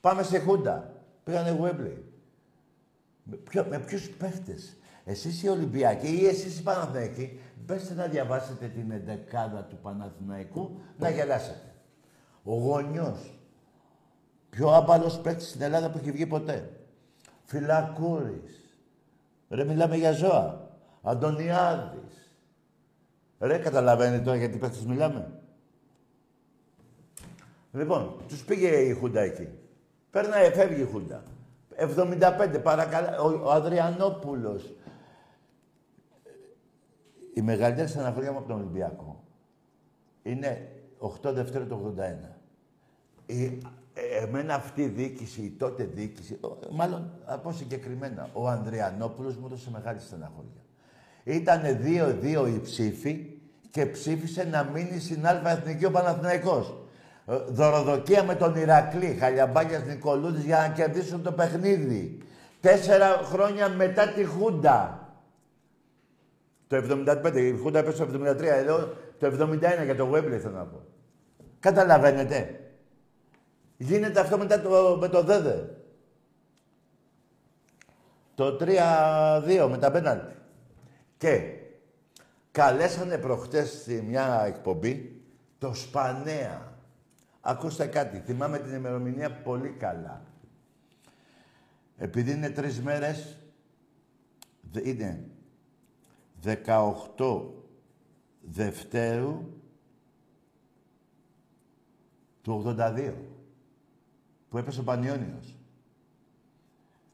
[0.00, 0.92] Πάμε σε Χούντα.
[1.24, 2.04] Πήγανε Γουέμπλεϊ.
[3.22, 8.66] Με, ποιο, με ποιους παίχτες; Εσείς οι Ολυμπιακοί ή εσείς οι Παναθηναϊκοί, μπέστε να διαβάσετε
[8.66, 11.74] την εντεκάδα του Παναθηναϊκού, να γελάσετε.
[12.42, 13.35] Ο Γονιός,
[14.56, 16.70] πιο άπαλος παίκτης στην Ελλάδα που έχει βγει ποτέ.
[17.44, 18.78] Φυλακούρης.
[19.48, 20.70] Ρε, μιλάμε για ζώα.
[21.02, 22.30] Αντωνιάδης.
[23.38, 25.40] Ρε, καταλαβαίνετε τώρα γιατί παίκτες μιλάμε.
[27.72, 29.48] Λοιπόν, τους πήγε η Χούντα εκεί.
[30.10, 31.22] Παίρνει, φεύγει η Χούντα.
[31.76, 33.22] 75, παρακαλώ.
[33.22, 34.74] Ο, ο Αδριανόπουλος.
[37.34, 39.24] Η μεγαλύτερη στεναχωρία μου από τον Ολυμπιακό
[40.22, 40.72] είναι
[41.22, 42.00] 8 Δευτέρου του 81.
[43.26, 43.58] Η, ε,
[44.22, 49.70] εμένα αυτή η διοίκηση, η τότε διοίκηση, ο- μάλλον από συγκεκριμένα, ο Ανδριανόπουλος μου έδωσε
[49.72, 50.50] μεγάλη στεναχωρία.
[51.24, 53.26] Ήτανε δύο-δύο οι ψήφοι
[53.70, 56.74] και ψήφισε να μείνει στην Α Εθνική ο Παναθηναϊκός.
[57.26, 62.18] Ε, Δωροδοκία με τον Ηρακλή, Χαλιαμπάγιας Νικολούδης για να κερδίσουν το παιχνίδι.
[62.60, 65.00] Τέσσερα χρόνια μετά τη Χούντα.
[66.66, 68.78] Το 75, η Χούντα έπεσε το 73, εδώ
[69.18, 70.80] το 71 για το Γουέμπλε θέλω να πω.
[71.60, 72.60] Καταλαβαίνετε.
[73.76, 75.76] Γίνεται αυτό μετά το, με το ΔΕΔΕ.
[78.34, 80.34] Το 3-2 με τα πέναλτι.
[81.16, 81.60] Και
[82.50, 85.22] καλέσανε προχτές στη μια εκπομπή
[85.58, 86.74] το Σπανέα.
[87.40, 90.22] Ακούστε κάτι, θυμάμαι την ημερομηνία πολύ καλά.
[91.96, 93.36] Επειδή είναι τρεις μέρες,
[94.72, 95.28] δε- είναι
[96.42, 97.54] 18
[98.40, 99.60] Δευτέρου
[102.42, 103.14] του 82.
[104.56, 105.56] Που έπεσε ο Πανιόνιος.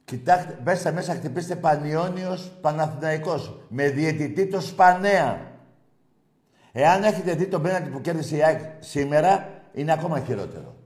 [0.04, 3.58] Κοιτάξτε, μπέστε μέσα, χτυπήστε Πανιόνιος Παναθηναϊκός.
[3.68, 5.40] Με διαιτητή το Σπανέα.
[6.72, 10.76] Εάν έχετε δει τον πέναντι που κέρδισε η ΑΕΚ σήμερα, είναι ακόμα χειρότερο.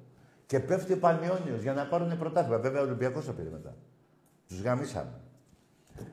[0.46, 2.58] Και πέφτει ο Πανιόνιος για να πάρουν πρωτάθλημα.
[2.58, 3.74] Βέβαια, ο Ολυμπιακός το πήρε μετά.
[4.48, 5.20] Τους γαμίσαμε.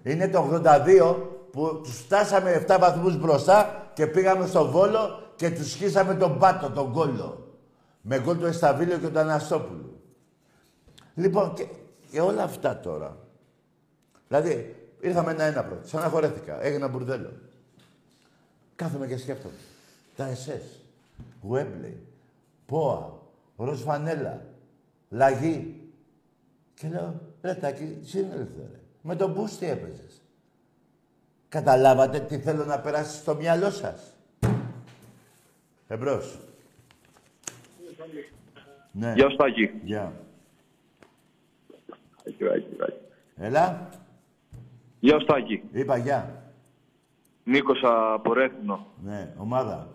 [0.04, 1.16] Είναι το 82
[1.52, 6.70] που τους φτάσαμε 7 βαθμούς μπροστά και πήγαμε στο Βόλο και τους σχίσαμε τον Πάτο,
[6.70, 7.58] τον Κόλλο.
[8.02, 9.93] Με γκολ του Εσταβίλιο και του Αναστόπουλου.
[11.16, 11.68] Λοιπόν, και,
[12.12, 13.18] και όλα αυτά τώρα.
[14.28, 15.82] Δηλαδή, ήρθαμε ένα-ένα πρώτο.
[15.84, 16.64] Ξαναχωρέθηκα.
[16.64, 17.32] Έγινα μπουρδέλο.
[18.76, 19.54] Κάθομαι και σκέφτομαι.
[20.16, 20.80] Τα ΕΣΕΣ,
[21.42, 21.98] Γουέμπλεϊ,
[22.66, 23.20] Πόα,
[23.58, 24.46] Ροσφανέλα,
[25.10, 25.82] Λαγί.
[26.74, 28.80] Και λέω, ρε Τάκη, συνέλθε ρε.
[29.02, 30.22] Με τον Μπούς τι έπαιζες;
[31.50, 34.14] Καταλάβατε τι θέλω να περάσει στο μυαλό σας;
[35.88, 36.40] Εμπρός.
[38.92, 39.14] Ναι.
[39.14, 39.72] Γεια σου Τάκη.
[39.84, 40.14] Γεια.
[42.28, 42.98] Άκη, άκη, άκη.
[43.36, 43.90] Έλα.
[45.00, 45.64] Γεια σου Τάκη.
[45.72, 46.44] Είπα γεια.
[47.44, 47.82] Νίκος
[48.14, 48.86] από Ρέθινο.
[49.04, 49.88] Ναι, ομάδα.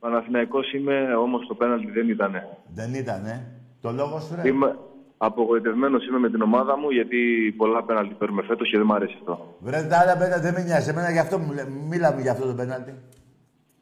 [0.00, 2.48] Παναθηναϊκός είμαι, όμως το πέναλτι δεν ήτανε.
[2.74, 3.52] Δεν ήτανε.
[3.80, 4.48] Το λόγο σου ρε.
[4.48, 4.78] Είμαι
[5.16, 9.14] απογοητευμένος είμαι με την ομάδα μου γιατί πολλά πέναλτι παίρνουμε φέτος και δεν μου αρέσει
[9.18, 9.56] αυτό.
[9.58, 10.90] Βρε τα άλλα πέναλτι δεν με νοιάζει.
[10.90, 12.94] Εμένα γι' αυτό μου λέ- μίλαμε για αυτό το πέναλτι.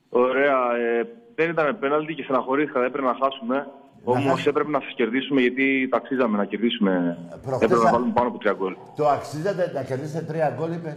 [0.08, 0.76] Ωραία.
[0.76, 2.84] Ε, δεν ήταν πέναλτι και στεναχωρήθηκα.
[2.84, 3.66] Έπρεπε να χάσουμε.
[4.04, 7.18] Όμως χάσει- έπρεπε να σας κερδίσουμε γιατί τα αξίζαμε να κερδίσουμε.
[7.42, 8.76] προχτές έπρεπε να α- βάλουμε πάνω από τρία γκολ.
[8.96, 10.96] Το αξίζατε να κερδίσετε τρία γκολ, είπες;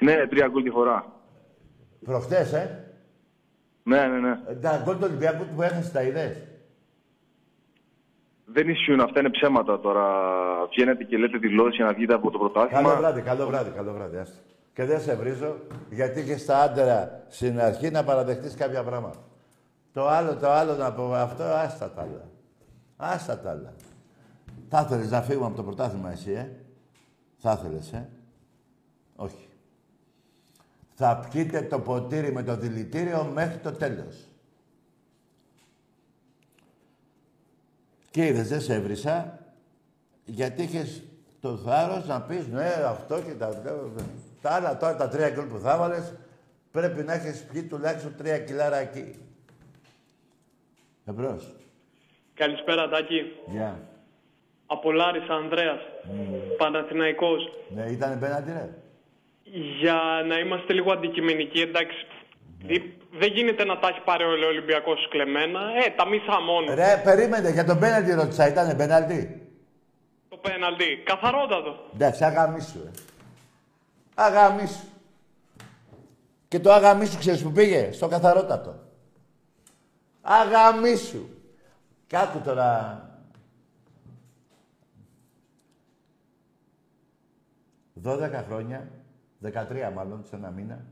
[0.00, 1.06] Ναι, τρία γκολ τη φορά.
[2.04, 2.84] Προχτές, ε;
[3.82, 4.38] Ναι, ναι, ναι.
[4.48, 6.36] Ε, Τα γκολ του Ολυμπιακού που έχασες τα είδες;
[8.44, 10.04] Δεν ισχύουν αυτά, είναι ψέματα τώρα.
[10.70, 12.96] Βγαίνετε και λέτε δηλώσεις για να βγείτε από το Καλό πρωτάθλημα.
[12.96, 14.16] βράδυ, καλό βράδυ, καλό βράδυ.
[14.16, 14.36] Άστα.
[14.74, 15.56] Και δεν σε βρίζω,
[15.90, 19.18] γιατί και στα άντερα στην αρχή να παραδεχτείς κάποια πράγματα.
[19.92, 22.28] Το άλλο, το άλλο να πω αυτό, άστα τα άλλα.
[22.96, 23.72] Άστα τα άλλα.
[24.68, 26.48] Θα ήθελες να φύγουμε από το πρωτάθλημα εσύ, ε;
[27.38, 28.08] Θα ήθελες, ε;
[29.16, 29.48] Όχι.
[30.94, 34.28] Θα πιείτε το ποτήρι με το δηλητήριο μέχρι το τέλος.
[38.10, 39.38] Και είδες, δεν σε έβρισα,
[40.24, 41.02] γιατί είχες
[41.40, 43.62] το θάρρος να πεις, ναι, αυτό και τα...
[44.42, 46.12] Τα άλλα τώρα, τα τρία γκολ που θα βάλες,
[46.70, 49.29] πρέπει να έχεις πιει τουλάχιστον τρία κιλάρα εκεί.
[51.10, 51.54] Εμπρός.
[52.34, 53.20] Καλησπέρα Τάκη.
[53.46, 53.80] Γεια.
[54.66, 55.80] Από Λάρης Ανδρέας.
[56.58, 57.42] Παναθηναϊκός.
[57.74, 58.68] Ναι, ήταν πέναντι, ρε.
[59.80, 59.98] Για
[60.28, 62.06] να είμαστε λίγο αντικειμενικοί, εντάξει.
[62.66, 65.60] δι- Δεν γίνεται να τα έχει πάρει ο Ολυμπιακός κλεμμένα.
[65.86, 66.74] Ε, τα μισά μόνο.
[66.74, 69.40] Ρε, περίμενε, για τον πέναντι ρώτησα, ήταν πέναντι;
[70.28, 71.02] Το πέναλτι.
[71.04, 71.76] Καθαρότατο.
[71.94, 72.90] Εντάξει, αγαμίσου, ρε.
[74.14, 74.84] Αγαμίσου.
[76.48, 78.74] Και το αγαμίσου ξέρεις που πήγε, στο καθαρότατο.
[80.32, 81.28] Αγαμίσου.
[82.06, 83.04] Κι άκου τώρα.
[88.02, 88.88] 12 χρόνια,
[89.42, 90.84] 13 μάλλον, σε ένα μήνα.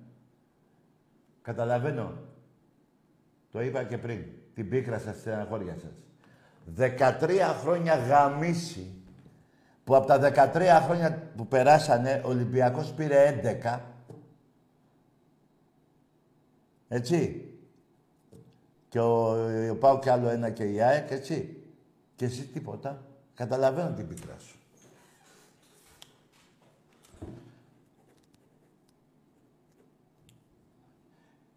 [1.43, 2.13] Καταλαβαίνω.
[3.53, 4.25] Το είπα και πριν.
[4.55, 5.93] Την πίκρα σας, στην αγόρια σας.
[6.77, 9.03] 13 χρόνια γαμίση
[9.85, 13.81] που από τα 13 χρόνια που περάσανε ο Ολυμπιακός πήρε 11.
[16.89, 17.48] Έτσι.
[18.89, 19.33] Και ο,
[19.71, 21.63] ο Πάο κι άλλο ένα και η ΑΕΚ, έτσι.
[22.17, 23.03] Και εσύ τίποτα.
[23.35, 24.57] Καταλαβαίνω την πίκρα σου.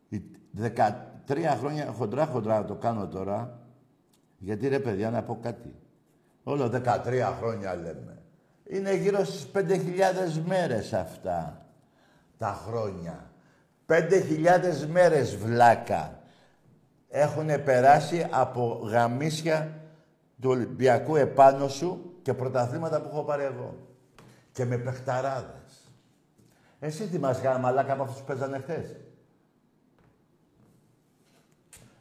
[0.09, 0.21] Οι
[1.27, 3.59] 13 χρόνια χοντρά χοντρά να το κάνω τώρα.
[4.37, 5.75] Γιατί ρε παιδιά να πω κάτι.
[6.43, 8.21] Όλο 13 χρόνια λέμε.
[8.63, 11.65] Είναι γύρω στις 5.000 μέρες αυτά.
[12.37, 13.31] Τα χρόνια.
[13.87, 16.20] 5.000 μέρες βλάκα.
[17.13, 19.81] Έχουν περάσει από γαμίσια
[20.41, 23.75] του Ολυμπιακού επάνω σου και πρωταθλήματα που έχω πάρει εγώ.
[24.51, 25.93] Και με παιχταράδες.
[26.79, 28.95] Εσύ θυμάσαι κανένα μαλάκα από αυτούς που παίζανε χθες;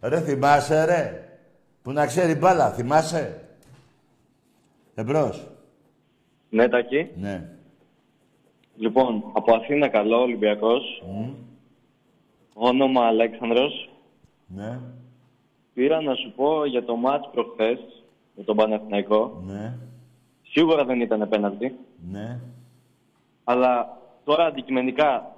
[0.00, 1.24] Ρε θυμάσαι ρε.
[1.82, 2.70] Που να ξέρει μπάλα.
[2.70, 3.44] Θυμάσαι;
[4.94, 5.48] Εμπρός.
[6.50, 7.10] Ναι, Τάκη.
[7.16, 7.48] Ναι.
[8.76, 11.02] Λοιπόν, από Αθήνα καλό, Ολυμπιακός.
[12.54, 13.90] Όνομα Αλέξανδρος.
[14.46, 14.80] Ναι.
[15.74, 17.78] Πήρα να σου πω για το μάτς προχθές
[18.36, 19.42] με τον Παναθηναϊκό.
[19.46, 19.74] Ναι.
[20.42, 21.76] Σίγουρα δεν ήταν πέναλτι.
[22.10, 22.38] Ναι.
[23.44, 25.34] Αλλά τώρα αντικειμενικά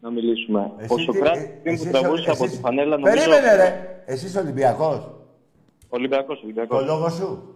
[0.00, 0.72] να μιλήσουμε.
[0.78, 3.14] Εσύ ο τι- Σοκράτης ε, πριν εσύ που τραβούσε είσαι- από εσύ- τη φανέλα νομίζω...
[3.16, 4.02] Περίμενε ρε.
[4.06, 5.10] Εσύ είσαι Ολυμπιακός.
[5.88, 6.84] Ολυμπιακός, Το Ολυμπιακός.
[6.84, 7.54] λόγο σου.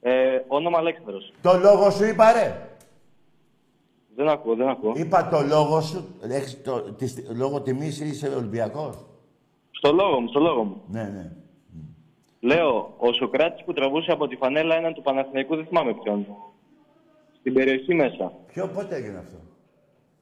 [0.00, 1.32] Ε, όνομα Αλέξανδρος.
[1.42, 2.68] Το λόγο σου είπα ρε.
[4.16, 4.92] Δεν ακούω, δεν ακούω.
[4.96, 6.04] Είπα το λόγο σου.
[6.28, 8.96] Έχεις το, τη, στι- λόγω τιμής είσαι Ολυμπιακός.
[9.78, 10.82] Στο λόγο μου, στο λόγο μου.
[10.88, 11.30] Ναι, ναι.
[12.40, 16.26] Λέω, ο Σοκράτης που τραβούσε από τη φανέλα έναν του Παναθηναϊκού, δεν θυμάμαι ποιον.
[17.38, 18.32] Στην περιοχή μέσα.
[18.52, 19.36] Ποιο, πότε έγινε αυτό;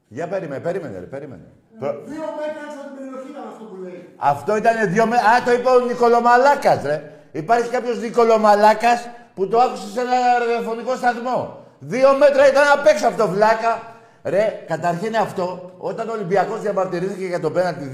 [0.09, 1.46] Για περίμενε, περίμενε, ρε, περίμενε.
[1.78, 4.09] Προ- Δύο μέτρα από την περιοχή ήταν αυτό που λέει.
[4.16, 5.26] Αυτό ήταν δύο μέτρα.
[5.30, 7.12] Α, το είπε ο Νικολομαλάκας, ρε.
[7.32, 11.57] Υπάρχει κάποιος Νικολομαλάκας που το άκουσε σε ένα ραδιοφωνικό σταθμό.
[11.78, 13.72] Δύο μέτρα ήταν απ' έξω αυτό, βλάκα.
[14.24, 17.84] Ρε, καταρχήν αυτό, όταν ο Ολυμπιακός διαμαρτυρήθηκε για το πέναντι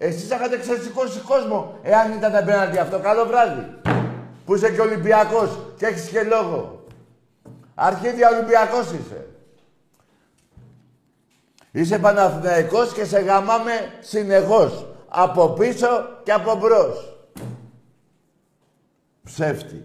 [0.00, 2.98] δικαίως, εσείς είχατε ξεσηκώσει κόσμο, εάν ήταν πέναντι αυτό.
[2.98, 3.80] Καλό βράδυ.
[4.44, 6.84] Που είσαι και Ολυμπιακός και έχεις και λόγο.
[7.74, 9.24] Αρχίδια Ολυμπιακός είσαι.
[11.72, 14.86] Είσαι Παναθηναϊκός και σε γαμάμε συνεχώς.
[15.08, 15.88] Από πίσω
[16.22, 17.16] και από μπρος.
[19.24, 19.84] Ψεύτη.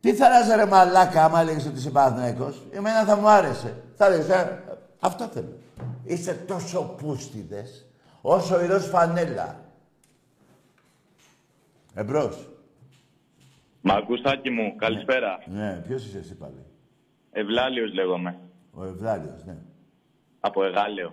[0.00, 3.82] Τι θα άρεσε ρε μαλάκα άμα έλεγες ότι είσαι Παναθηναϊκός; Εμένα θα μου άρεσε.
[3.96, 4.62] Θα έλεγες, «Ε,
[5.00, 5.58] αυτό θέλω.
[6.04, 7.85] Είστε τόσο πούστιδες,
[8.28, 9.60] όσο η ροζ φανέλα.
[11.94, 12.48] Εμπρός.
[13.80, 15.38] Μ' ακούς, Τάκη μου, καλησπέρα.
[15.46, 16.64] Ναι, ποιος είσαι εσύ πάλι;
[17.32, 18.38] Ευλάλιος λέγομαι.
[18.72, 19.56] Ο Ευλάλιος, ναι.
[20.40, 21.12] Από Εγάλεο.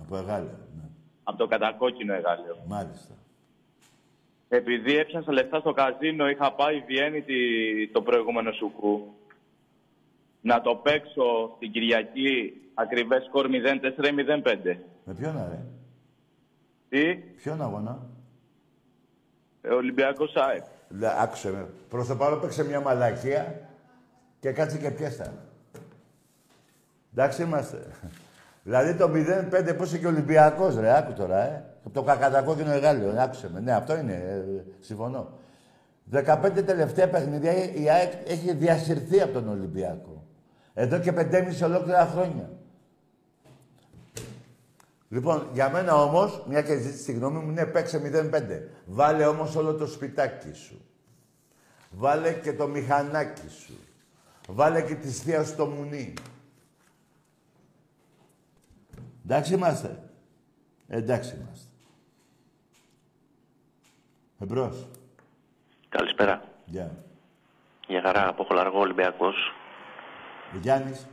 [0.00, 0.88] Από Εγάλεο, ναι.
[1.22, 2.56] Από το κατακόκκινο Εγάλεο.
[2.66, 3.14] Μάλιστα.
[4.48, 9.14] Επειδή έπιασα λεφτά στο καζίνο, είχα πάει Βιέννη τη- το προηγούμενο σουκού.
[10.40, 14.76] Να το παίξω την Κυριακή ακριβές σκορ 0-4 ή 0-5.
[15.04, 15.62] Με ποιον ρε.
[16.90, 18.06] Τι, Ποιον αγώνα;
[19.60, 20.64] ε, Ολυμπιακός ΑΕΚ.
[20.88, 21.66] Λε, άκουσε με.
[21.88, 23.60] Προς το παρόν παίξε μια μαλακία
[24.40, 25.32] και κάτσε και πιέστα.
[27.12, 27.86] Εντάξει είμαστε.
[28.62, 31.64] Δηλαδή το 0-5 πώς είναι και ο Ολυμπιακός ρε, άκου τώρα, ε.
[31.84, 33.60] Από το κακατακόκκινο εργάλειο, ε, άκουσε με.
[33.60, 35.38] Ναι, αυτό είναι, ε, συμφωνώ.
[36.12, 40.24] 15 τελευταία παιχνίδια η ΑΕΚ έχει διασυρθεί από τον Ολυμπιακό.
[40.74, 42.50] Εδώ και 5,5 ολόκληρα χρόνια.
[45.12, 48.68] Λοιπόν, για μένα όμως, μια και ζήτησε τη γνώμη μου, είναι παίξε 0-5.
[48.86, 50.84] Βάλε όμως όλο το σπιτάκι σου.
[51.90, 53.78] Βάλε και το μηχανάκι σου.
[54.48, 56.14] Βάλε και τη θεία στο μουνί.
[59.24, 60.10] Εντάξει είμαστε.
[60.88, 61.68] Εντάξει είμαστε.
[64.38, 64.88] Εμπρός.
[65.88, 66.42] Καλησπέρα.
[66.64, 67.04] Γεια.
[67.86, 69.36] Για χαρά από Χολαργό Ολυμπιακός.
[70.60, 71.06] Γιάννης.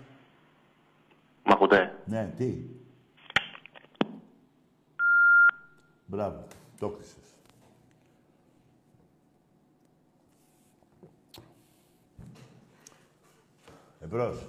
[1.43, 2.76] Μ' ακούτε; Ναι, τι;
[6.09, 6.43] Μπράβο.
[6.79, 7.35] Το κλείσες.
[13.99, 14.47] Εμπρός.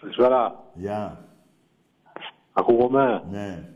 [0.00, 0.64] Καλησπέρα.
[0.74, 1.28] Γεια.
[2.52, 3.68] Ακούγομαι; Ναι.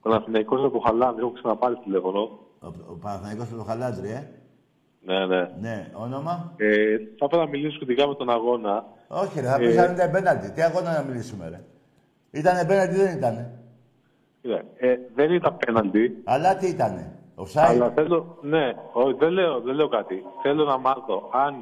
[0.00, 1.22] Ο Παναθηναϊκός από Χαλάνδρη.
[1.22, 2.20] Έχω ξαναπάρει τηλέφωνο.
[2.60, 4.28] Ο, ο Παναθηναϊκός από το Χαλάντρι, ε.
[5.00, 5.50] Ναι, ναι.
[5.60, 5.90] Ναι.
[5.94, 8.86] Όνομα; Ε, θα ήθελα να μιλήσω σχετικά με τον αγώνα.
[9.08, 10.48] Όχι ρε, θα Ε, πεις αν ήταν πέναντι.
[10.50, 11.64] Τι αγώνα να μιλήσουμε ρε.
[12.34, 13.50] Ήτανε πέναντι, δεν ήτανε;
[14.40, 16.20] Κοίτα, Ε, δεν ήταν πέναντι.
[16.24, 17.12] Αλλά τι ήτανε.
[17.36, 20.22] Offside; Αλλά θέλω, ναι, όχι, δεν, λέω, δεν λέω κάτι.
[20.42, 21.54] Θέλω να μάθω αν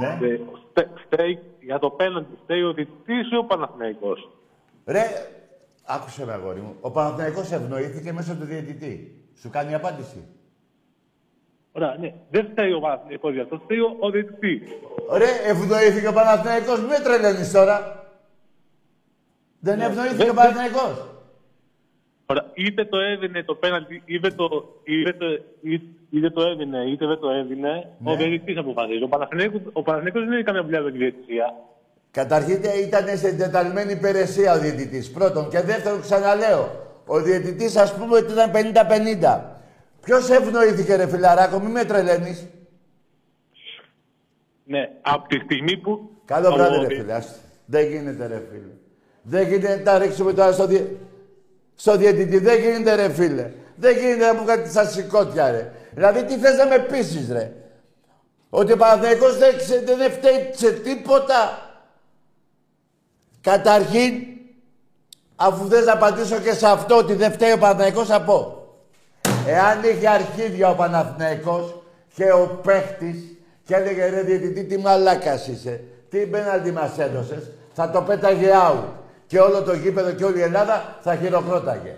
[0.00, 0.26] Ναι.
[0.26, 0.40] ε,
[0.70, 4.30] στε- φταίει για το πέναντι, φταίει ο διετής ή ο Παναθηναϊκός.
[4.86, 5.02] Ρε,
[5.86, 6.74] άκουσε με αγόρι μου.
[6.80, 9.24] Ο Παναθηναϊκός ευνοήθηκε μέσω του διαιτητή.
[9.40, 10.24] Σου κάνει απάντηση.
[11.72, 12.14] Ωραία, ναι.
[12.30, 14.60] Δεν φταίει ο Παναθηναϊκός για αυτό, φταίει ο, ο διαιτητής.
[15.16, 16.78] Ρε, ευνοήθηκε ο Παναθηναϊκός.
[16.80, 17.99] Μην με τρελαίνεις τώρα.
[19.60, 21.06] Δεν Ναι, ευνοήθηκε δεν- ο Παναθηναϊκός.
[22.26, 24.46] Ωραία, είτε το έδινε το πέναντι, είτε το,
[24.84, 25.26] είτε, το-
[25.62, 28.10] είτε, είτε το έδινε, είτε δεν το έδινε, Ναι.
[28.12, 29.02] ο διαιτητής αποφασίζει.
[29.02, 31.54] Ο Παναθηναϊκός, ο Παναθηναϊκός δεν έχει καμία δουλειά με τη διαιτησία.
[32.10, 35.10] Καταρχήν ήταν σε εντεταλμένη υπηρεσία ο διαιτητής.
[35.10, 35.48] Πρώτον.
[35.50, 36.68] Και δεύτερον, ξαναλέω.
[37.06, 39.60] Ο διαιτητής, ας πούμε, ότι ήταν 50-50.
[40.04, 42.48] Ποιος ευνοήθηκε, ρε φιλαράκο, μη με τρελαίνεις.
[44.64, 46.10] Ναι, από τη στιγμή που...
[46.24, 47.12] Καλό ο βράδυ, ρε δι- φίλε.
[47.14, 47.38] Άστα.
[47.66, 48.72] Δεν γίνεται, ρε φίλε.
[49.30, 50.84] Δεν γίνεται να τα ρίξουμε τώρα στο, διε...
[51.74, 52.38] στο διαιτητή.
[52.38, 53.50] Δεν γίνεται, ρε φίλε.
[53.76, 55.72] Δεν γίνεται να μου κάτι στα σηκώτια, ρε.
[55.94, 57.52] Δηλαδή, τι θες να με πείσεις, ρε;
[58.50, 61.68] Ότι ο Παναθηναϊκός δεν, ξε- δεν φταίει σε τίποτα.
[63.40, 64.12] Καταρχήν,
[65.36, 68.66] αφού θες να απαντήσω και σε αυτό ότι δεν φταίει ο Παναθηναϊκός, θα πω.
[69.46, 71.82] Εάν είχε αρχίδια ο Παναθηναϊκός
[72.14, 73.18] και ο παίχτης
[73.64, 78.84] και έλεγε ρε διαιτητή τι μαλάκας είσαι, τι πέναλτι μας έδωσες, θα το πέταγε out.
[79.30, 81.96] Και όλο το γήπεδο και όλη η Ελλάδα θα χειροκρόταγε.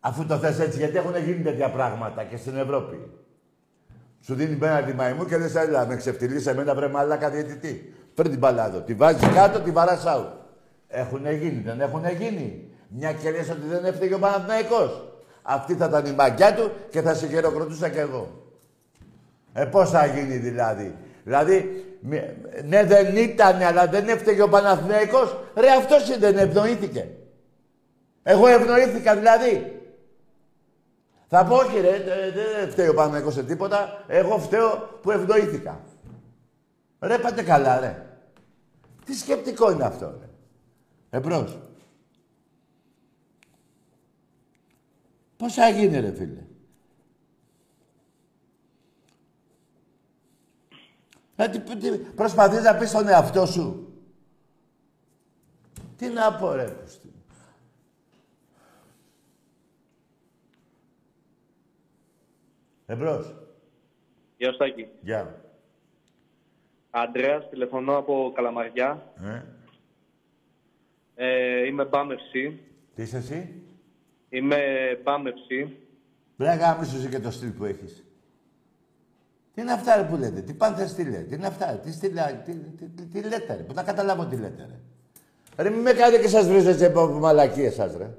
[0.00, 3.10] Αφού το θες έτσι, γιατί έχουν γίνει τέτοια πράγματα και στην Ευρώπη.
[4.20, 7.94] Σου δίνει πέναλτι μαϊμού και δεν σε έλα, με ξεφτυλίσει εμένα βρε μαλάκα διαιτητή.
[8.14, 10.26] Φέρνει την μπαλάδο, τη βάζεις κάτω, τη βαράς out.
[10.88, 12.70] Έχουν γίνει, δεν έχουν γίνει.
[12.88, 15.12] Μια και λες ότι δεν έφταιγε ο Παναθηναϊκός.
[15.42, 18.42] Αυτή θα ήταν η μαγιά του και θα σε χειροκροτούσα κι εγώ.
[19.52, 20.94] Ε, πώς θα γίνει δηλαδή.
[21.24, 21.87] Δηλαδή, μη-
[22.64, 25.36] ναι δεν ήταν, αλλά δεν έφταιγε ο Παναθηναϊκός.
[25.54, 27.08] Ρε αυτός δεν ευνοήθηκε.
[28.22, 29.72] Εγώ ευνοήθηκα δηλαδή.
[31.28, 34.04] Θα πω όχι ρε, δεν δε φταίει ο Παναγικός σε τίποτα.
[34.06, 35.80] Εγώ φταίω που ευνοήθηκα.
[37.00, 38.06] Ρε πάτε καλά ρε.
[39.04, 40.28] Τι σκεπτικό είναι αυτό ρε.
[41.10, 41.58] Εμπρός.
[45.36, 46.42] Πώς θα γίνει ρε φίλε.
[51.40, 53.92] Ε, τι, τι, προσπαθείς να πεις στον εαυτό σου.
[55.96, 57.12] Τι να πω ρε πούστη.
[62.86, 63.34] Εμπρός.
[64.36, 64.88] Γεια σου Τάκη.
[65.00, 65.42] Γεια.
[66.90, 69.12] Αντρέας, τηλεφωνώ από Καλαμαριά.
[69.24, 69.42] Ε,
[71.20, 72.60] Ε, είμαι μπάμευση.
[72.94, 73.62] τι είσαι εσύ;
[74.28, 74.58] Είμαι
[75.02, 75.76] μπάμευση.
[76.36, 78.04] Πρέπει να γάμισου και το στυλ που έχεις.
[79.58, 82.18] Τι είναι αυτά ρε, που λέτε, τι πάνε τι λέτε, τι είναι αυτά, τι, στυλ,
[82.44, 84.78] τι, τι, τι, τι λέτε ρε, που να καταλάβω τι λέτε ρε.
[85.62, 88.10] Ρε μην με κάνετε και σας βρίζω έτσι από μαλακίες σας ρε.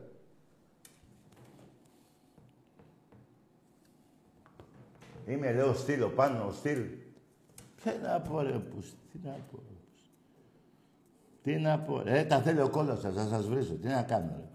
[5.26, 6.84] Είμαι λέω στυλ, ο πάνω, ο στυλ.
[7.84, 9.76] Τι να πω ρε πούστη, τι να πω ρε.
[9.82, 10.10] πούστη.
[11.44, 14.02] Τι να πω ρε, Ε, τα θέλει ο κόλλος σας, θα σας βρίσω, τι να
[14.04, 14.48] κάνω ρε.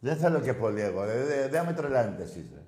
[0.00, 1.24] Δεν θέλω και πολύ εγώ, ρε.
[1.24, 2.60] Δεν, δεν με τρελάνετε εσείς, ρε.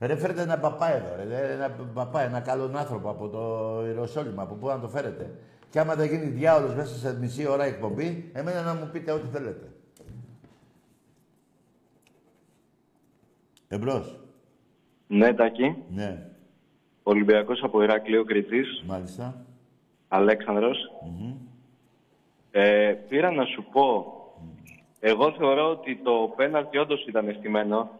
[0.00, 1.52] Ρε, φέρετε ένα παπά εδώ, ρε.
[1.52, 5.38] Ένα παπά, ένα καλό άνθρωπο από το Ιεροσόλυμα, από πού να το φέρετε.
[5.70, 9.26] Και άμα δεν γίνει διάολος μέσα σε μισή ώρα εκπομπή, εμένα να μου πείτε ό,τι
[9.26, 9.72] θέλετε.
[13.68, 14.20] Εμπρός.
[15.06, 15.76] Ναι, Τάκη.
[15.90, 16.26] Ναι.
[17.02, 18.82] Ολυμπιακός από Ηράκλειο Κρητής.
[18.86, 19.44] Μάλιστα.
[20.08, 20.78] Αλέξανδρος.
[22.50, 24.14] Ε, πήρα να σου πω,
[25.00, 27.90] εγώ θεωρώ ότι το πέναλτι όντως ήταν αισθημένο.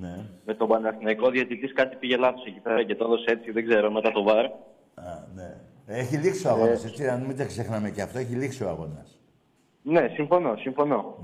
[0.00, 0.16] Ναι.
[0.44, 3.90] Με τον Παναθηναϊκό διαιτητής κάτι πήγε λάθος εκεί πέρα και το έδωσε έτσι, δεν ξέρω,
[3.92, 4.44] μετά το βάρ.
[4.44, 4.52] Α,
[5.34, 5.54] ναι.
[5.86, 8.18] Έχει λήξει ο αγώνας, έτσι, να μην τα ξεχνάμε και αυτό.
[8.18, 9.20] Έχει λήξει ο αγώνας.
[9.82, 11.16] Ναι, συμφωνώ, συμφωνώ.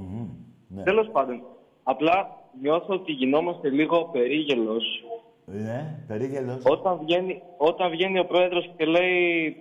[0.69, 0.83] Ναι.
[0.83, 1.43] Τέλος πάντων,
[1.83, 2.29] απλά
[2.61, 5.05] νιώθω ότι γινόμαστε λίγο περίγελος
[5.45, 6.63] Ναι, περίγελος.
[6.65, 9.57] όταν βγαίνει, όταν βγαίνει ο πρόεδρος και λέει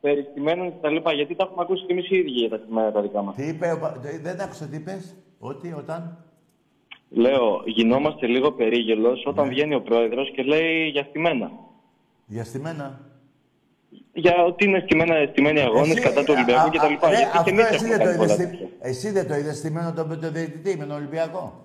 [0.00, 2.92] περιστημένων και τα λοιπά, γιατί τα έχουμε ακούσει και εμείς οι ίδιοι για τα σημαία
[2.92, 3.34] τα δικά μας.
[3.34, 6.24] Τι είπε, ο Πα- δεν άκουσα τι είπες, ότι όταν...
[7.08, 9.50] Λέω, γινόμαστε λίγο περίγελος όταν Ναι.
[9.50, 11.50] βγαίνει ο πρόεδρος και λέει για στημένα.
[12.26, 13.00] Για στημένα.
[14.12, 17.08] Για ότι είναι στημένα, στημένοι αγώνες Εσύ, κατά του α, Ολυμπιακού α, και τα λοιπά.
[17.08, 18.66] ρε, Γιατί και αυτό εμείς εσύ έχουμε δεν, το κάνει πολλά είδες, τέτοια.
[18.66, 21.64] στη- εσύ δεν το είδες στημένο το, το διαιτητή με τον Ολυμπιακό;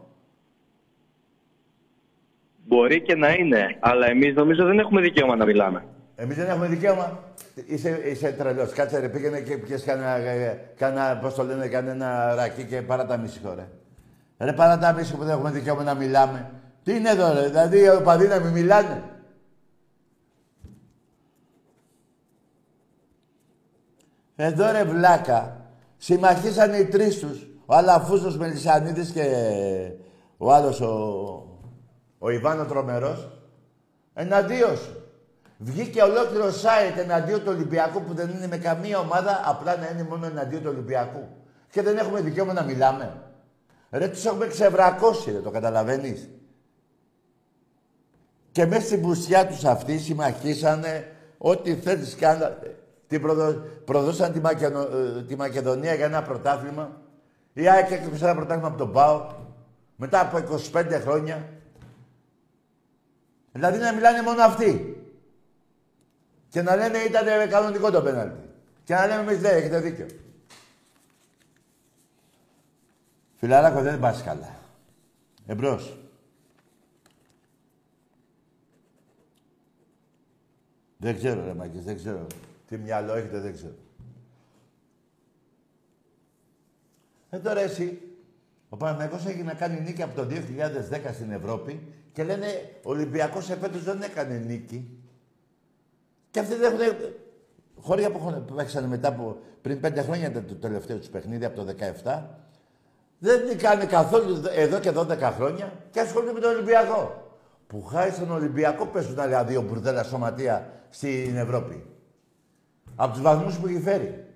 [2.67, 5.85] Μπορεί και να είναι, αλλά εμείς νομίζω δεν έχουμε δικαίωμα να μιλάμε.
[6.15, 7.23] Εμείς δεν έχουμε δικαίωμα.
[7.67, 8.71] Είσαι, είσαι τρελός.
[8.73, 13.05] Κάτσε ρε, πήγαινε και πιες κανένα, ε, κανένα, πώς το λένε, κανένα ρακί και παρά
[13.05, 13.67] τα μίσχο, ρε.
[14.43, 16.51] Ρε, παρά τα μίσχο που δεν έχουμε δικαίωμα να μιλάμε.
[16.83, 19.03] Τι είναι εδώ, ρε, δηλαδή οι οπαδοί να μην μιλάνε.
[24.35, 25.65] Εδώ ρε βλάκα,
[25.97, 27.47] συμμαχίσαν οι τρεις τους.
[27.65, 29.25] Ο Αλαφούζος Μελισανίδης και
[30.37, 30.93] ο άλλος ο,
[32.19, 33.29] ο Ιβάνο Τρομερός.
[34.13, 34.95] Εναντίον σου.
[35.57, 40.03] Βγήκε ολόκληρο site εναντίον του Ολυμπιακού που δεν είναι με καμία ομάδα, απλά να είναι
[40.03, 41.27] μόνο εναντίον του Ολυμπιακού.
[41.71, 43.30] Και δεν έχουμε δικαίωμα να μιλάμε.
[43.91, 46.29] Ρε, τους έχουμε ξεβρακώσει, ρε, το καταλαβαίνεις.
[48.51, 52.75] Και μέσα στην πουσιά τους αυτοί συμμαχίσανε ό,τι θέλεις κάνανε.
[53.07, 53.53] Την προδο...
[53.85, 54.81] προδώσαν τη, Μακεδο...
[54.81, 57.01] ε, τη Μακεδονία για ένα πρωτάθλημα.
[57.53, 59.27] Η ΑΕΚ έκλειψε ένα πρωτάθλημα από τον ΠΑΟ
[59.95, 61.49] μετά από 25 χρόνια.
[63.51, 64.95] Δηλαδή να μιλάνε μόνο αυτοί.
[66.49, 68.49] Και να λένε ήταν κανονικό το πέναλτι.
[68.83, 70.05] Και να λέμε εμείς δεν έχετε δίκιο.
[73.41, 74.55] Φιλαράκο δεν πας καλά.
[75.45, 75.97] Εμπρός.
[80.97, 82.27] Δεν ξέρω ρε Μάκης, δεν ξέρω.
[82.67, 83.75] Τι μυαλό έχετε, δεν ξέρω.
[87.29, 88.01] Ε, τώρα εσύ,
[88.69, 92.45] ο Παναθηναϊκός έχει να κάνει νίκη από το 2010 στην Ευρώπη και λένε
[92.83, 94.99] ο Ολυμπιακός εφέτος δεν έκανε νίκη.
[96.31, 96.95] Και αυτοί δεν έχουν...
[97.75, 99.37] Χώρια που, έχουν- που παίξανε μετά από...
[99.61, 102.23] πριν πέντε χρόνια ήταν το τελευταίο τους παιχνίδι, από το 17.
[103.23, 107.29] Δεν νικάνε καθόλου εδώ και 12 χρόνια και ασχολούνται με τον Ολυμπιακό.
[107.67, 111.85] Που χάρη στον Ολυμπιακό παίζουν άλλα δύο μπουρδέλα σωματεία στην Ευρώπη.
[112.95, 114.27] Από τους βαθμούς που έχει φέρει.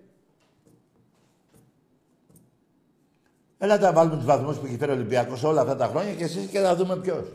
[3.57, 6.23] Έλα να βάλουμε τους βαθμούς που έχει φέρει ο Ολυμπιακός όλα αυτά τα χρόνια και
[6.23, 7.27] εσείς και να δούμε ποιος.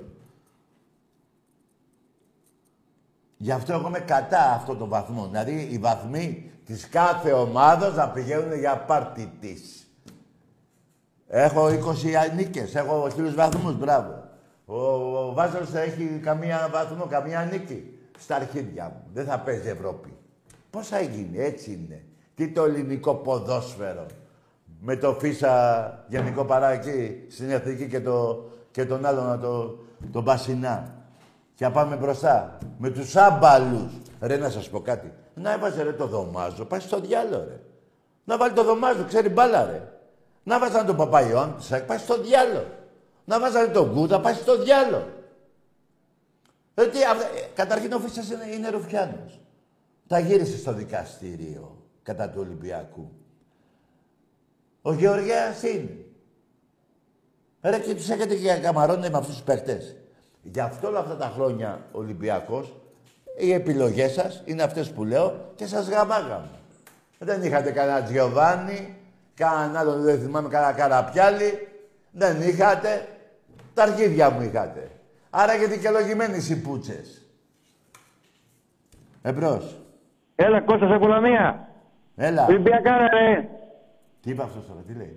[3.37, 5.27] Γι' αυτό εγώ είμαι κατά αυτό το βαθμό.
[5.27, 9.80] Δηλαδή οι βαθμοί της κάθε ομάδας να πηγαίνουν για πάρτι της.
[11.33, 14.25] Έχω 20 νίκες, έχω χίλιους βαθμούς, μπράβο.
[14.65, 19.03] Ο, ο Βάζελος θα έχει καμία βαθμό, καμία νίκη στα αρχίδια μου.
[19.13, 20.17] Δεν θα παίζει Ευρώπη.
[20.71, 22.05] Πώς θα γίνει, έτσι είναι.
[22.35, 24.07] Τι το ελληνικό ποδόσφαιρο.
[24.81, 29.79] Με το Φίσα γενικό παρά εκεί στην Εθνική και, το, και τον άλλο να το,
[30.13, 30.95] τον Πασινά.
[31.55, 32.59] Και να πάμε μπροστά.
[32.79, 33.93] Με τους άμπαλους.
[34.21, 35.13] Ρε, να σας πω κάτι.
[35.35, 36.65] Να έβαζε ρε το δωμάζο.
[36.65, 37.61] Πάει στο διάλο, ρε.
[38.25, 40.00] Να βάλει το δωμάζο, ξέρει μπάλα, ρε.
[40.43, 42.67] Να βάζανε τον Παπαϊόν, πάει στο διάλο.
[43.25, 45.09] Να βάζανε τον Κούτα, πάει στο διάλο.
[46.75, 49.41] Ε, τι, αυτα- ε, καταρχήν ο Φίσας είναι, είναι ρουφιάνος.
[50.07, 53.11] Τα γύρισε στο δικαστήριο κατά του Ολυμπιακού.
[54.83, 56.05] Ο Γεωργέας είναι.
[57.63, 59.97] Ρε και τους έχετε και καμαρώνει με αυτούς τους παίχτες.
[60.43, 62.75] Γι' αυτό όλα αυτά τα χρόνια ο Ολυμπιακός,
[63.39, 66.51] οι επιλογές σας είναι αυτές που λέω και σας γαμάγαμε.
[67.19, 68.97] Δεν είχατε κανένα Τζιοβάνι,
[69.45, 71.69] κανέναν άλλο δεν θυμάμαι, κανένα Καραπιάλι.
[72.11, 73.07] Δεν είχατε.
[73.75, 74.91] Τα αρχίδια μου είχατε.
[75.31, 77.25] Άρα και δικαιολογημένοι οι πούτσες.
[79.23, 79.77] Εμπρός.
[80.35, 81.69] Έλα, Κώστας από Λαμία.
[82.17, 82.47] Έλα.
[82.49, 83.49] Ολυμπιακάρα, ρε.
[84.23, 85.17] Τι είπε αυτός τώρα, τι λέει;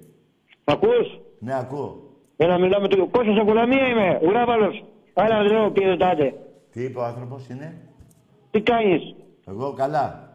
[0.66, 2.12] Μ' ακούς; Ναι, ακούω.
[2.38, 4.20] Έλα, μιλάω με τον Κώστας από Λαμία είμαι.
[4.24, 4.86] Ουράβαλος.
[5.14, 6.34] Άρα, λέω, κύριε Τάτε.
[6.72, 7.78] Τι είπε ο άνθρωπος είναι;
[8.52, 9.16] Τι κάνεις;
[9.48, 10.33] Εγώ καλά.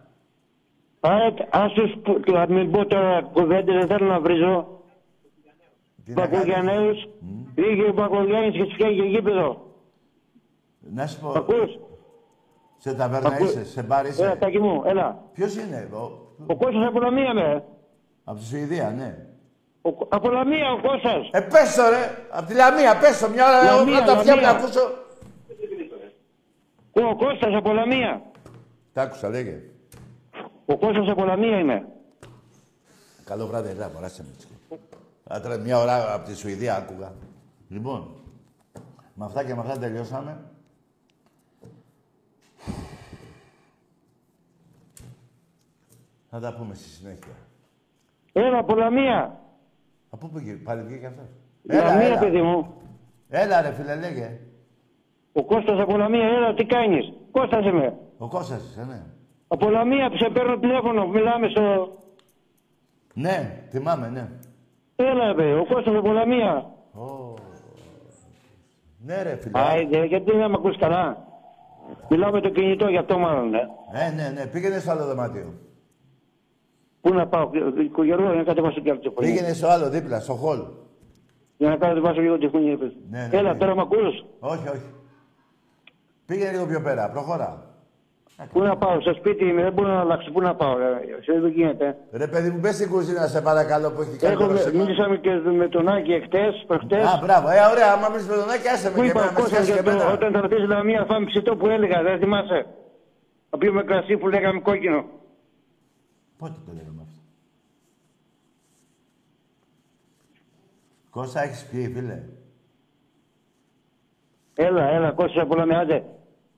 [1.01, 4.82] Άρα, ας τους, που- να μην πω τώρα κουβέντες, δεν θέλω να βρίζω.
[6.14, 7.09] Πακογιανέους.
[7.55, 9.72] Πήγε ο Πακογιάννης και φτιάχνει γήπεδο.
[10.94, 11.28] Να σου πω.
[11.36, 11.78] Ακούς;
[12.78, 14.22] Σε ταβέρνα Ακού- είσαι, σε μπάρ είσαι.
[14.24, 15.22] Έλα, τάκι μου, έλα.
[15.32, 16.26] Ποιος είναι, ο...
[16.46, 17.64] Ο Κώστας από Λαμία με.
[18.24, 19.16] Από τη Σουηδία, ναι.
[19.82, 21.28] Ο, από Λαμία ο Κώστας.
[21.32, 22.24] Ε, πες το ρε.
[22.30, 23.28] Από τη Λαμία, πες το.
[23.28, 24.64] Μια ώρα Λαμία, να τα φτιάχνω να Λαμία.
[24.64, 24.80] ακούσω.
[26.92, 28.22] Ο Κώστας από Λαμία.
[28.92, 29.61] Τα άκουσα, λέγε.
[30.70, 31.88] Ο Κώστας από Λαμία είμαι.
[33.24, 34.76] Καλό βράδυ, έλα, μωράσε με.
[35.34, 37.12] Α, τώρα μια ώρα από τη Σουηδία άκουγα.
[37.68, 38.08] Λοιπόν,
[39.14, 40.40] με αυτά και με αυτά τελειώσαμε.
[46.30, 47.36] Θα τα πούμε στη συνέχεια.
[48.32, 49.40] Έλα από Λαμία.
[50.10, 51.26] Από πού βγήκε, πάλι βγήκε αυτός;
[51.62, 52.74] Λαμία, παιδί μου.
[53.28, 54.40] Έλα ρε φίλε, λέγε.
[55.32, 57.98] Ο Κώστας από Λαμία, έλα, τι κάνεις; Κώστας είμαι.
[58.18, 59.02] Ο Κώστας είσαι, ναι.
[59.49, 61.92] Από Λαμία που σε παίρνω τηλέφωνο, μιλάμε στο...
[63.14, 64.28] Ναι, θυμάμαι, ναι.
[64.96, 66.70] Έλα, ρε, ο Κώστας από Λαμία.
[68.99, 69.59] Ναι ρε φίλε.
[69.59, 71.26] Άιντε, γιατί δεν με ακούς καλά;
[72.09, 73.61] Μιλάω με το κινητό, γι' αυτό μάλλον, ναι.
[73.92, 75.55] Ε, ναι, ναι, πήγαινε στο άλλο δωμάτιο.
[77.01, 77.51] Πού να πάω,
[78.05, 79.26] Γιώργο, για να κατεβάσω και άλλο τη φωνή.
[79.26, 80.59] Πήγαινε στο άλλο δίπλα, στο χολ.
[81.57, 82.96] Για να κατεβάσω λίγο τη φωνή, ρε παιδί.
[83.11, 83.59] Ναι, ναι, Έλα, ναι.
[83.59, 84.90] τώρα με ακούς; Όχι, όχι.
[86.26, 87.67] Πήγαινε λίγο πιο πέρα, προχώρα.
[88.53, 90.30] Πού να πάω, στο σπίτι είμαι, δεν μπορώ να αλλάξω.
[90.32, 90.86] Πού να πάω, ρε,
[91.22, 91.97] σε δεν γίνεται.
[92.12, 94.82] Ρε παιδί μου, πες στην κουζίνα, σε παρακαλώ, που έχει κάνει Έχω, το σήμα.
[94.84, 97.05] μίλησαμε και με τον Άκη εχθές, προχτές.
[97.05, 97.49] Α, μπράβο.
[97.49, 99.51] Ε, ωραία, άμα μιλήσεις με τον Άκη, άσε με Πού και είπα, εμένα, με Κώστας,
[99.66, 100.12] σκάσεις και για το- εμένα.
[100.12, 102.66] όταν θα ρωτήσεις Λαμία, φάμε ψητό που έλεγα, δεν θυμάσαι;
[103.51, 105.01] Να πιούμε κρασί που λέγαμε κόκκινο.
[106.39, 107.20] Πότε το λέγαμε αυτό;
[111.11, 112.18] Κώστα, έχεις πει, φίλε.
[114.55, 116.05] Έλα, έλα, Κώστας από Λαμία, άντε.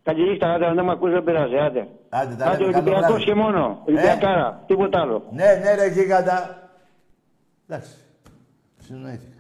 [0.03, 1.88] Καλή νύχτα, άντε, αν δεν με ακούς δεν πειράζει, άντε.
[2.09, 3.24] Άντε, τα Άντε, λέμε, καλό Ολυμπιακός βράδυ.
[3.24, 3.82] και μόνο.
[3.86, 5.28] Ολυμπιακάρα, τίποτα άλλο.
[5.32, 6.70] Ναι, ναι, ρε, γίγαντα.
[7.68, 7.96] Εντάξει.
[8.78, 9.38] Συνοήθηκα.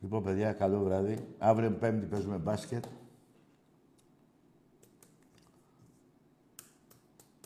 [0.00, 1.28] Λοιπόν, παιδιά, καλό βράδυ.
[1.38, 2.84] Αύριο Πέμπτη παίζουμε μπάσκετ.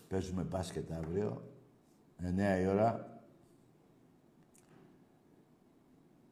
[0.08, 1.42] Παίζουμε μπάσκετ αύριο.
[2.22, 3.20] 9 η ώρα.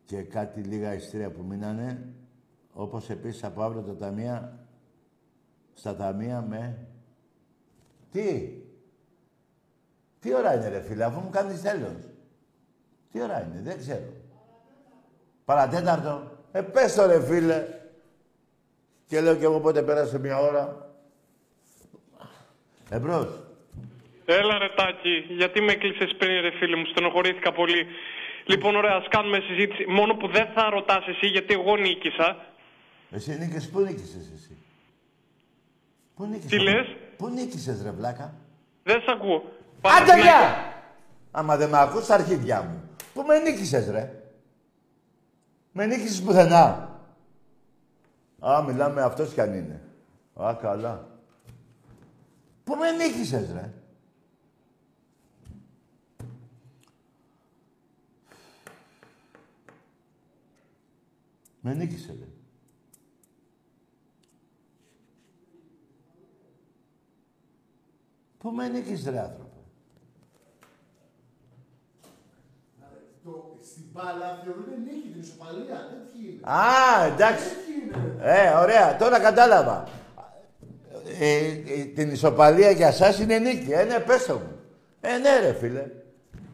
[0.04, 2.14] Και κάτι λίγα ειστήρια που μείνανε.
[2.78, 4.58] Όπως επίσης από αύριο τα ταμεία,
[5.74, 6.86] στα ταμεία με...
[8.12, 8.50] Τι!
[10.20, 11.96] Τι ώρα είναι ρε φίλε, αφού μου κάνεις τέλος.
[13.12, 14.12] Τι ώρα είναι, δεν ξέρω.
[15.44, 16.30] Παρατέταρτο.
[16.52, 17.64] Ε, πες το ρε φίλε.
[19.06, 20.90] Και λέω κι εγώ πότε πέρασε μια ώρα.
[22.90, 23.40] Εμπρός.
[24.24, 27.86] Έλα ρε Τάκη, γιατί με έκλεισες πριν ρε φίλε μου, στενοχωρήθηκα πολύ.
[28.44, 29.84] Λοιπόν, ωραία, ας κάνουμε συζήτηση.
[29.88, 32.54] Μόνο που δεν θα ρωτάς εσύ, γιατί εγώ νίκησα.
[33.10, 34.56] Εσύ νίκησες, πού νίκησες εσύ;
[36.14, 36.50] Πού νίκησες.
[36.50, 36.86] Τι λες;
[37.16, 38.34] Πού νίκησες ρε βλάκα;
[38.82, 39.42] Δεν σ' ακούω.
[39.80, 40.74] Άντε γεια!
[41.30, 42.82] Άμα δεν με ακούς, τα αρχίδια μου.
[43.14, 44.22] Πού με νίκησες ρε;
[45.72, 46.90] Με νίκησες πουθενά.
[48.46, 49.82] Α, μιλάμε αυτός κι αν είναι.
[50.34, 51.08] Α, καλά.
[52.64, 53.72] Πού με νίκησες ρε;
[61.60, 62.26] Με νίκησε, ρε.
[68.46, 69.50] Πού με νίκησε, ρε άνθρωπε.
[73.24, 75.88] Το, στην μπάλα θεωρούν νίκη την ισοπαλία.
[75.90, 76.50] Τέτοιοι είναι.
[76.50, 77.46] Α, εντάξει.
[78.20, 78.96] Ε, ωραία.
[78.96, 79.88] Τώρα κατάλαβα.
[81.20, 83.72] Ε, ε, την ισοπαλία για σας είναι νίκη.
[83.72, 84.60] Ε, ναι, πες το μου.
[85.00, 85.90] Ε, ναι, ρε, φίλε.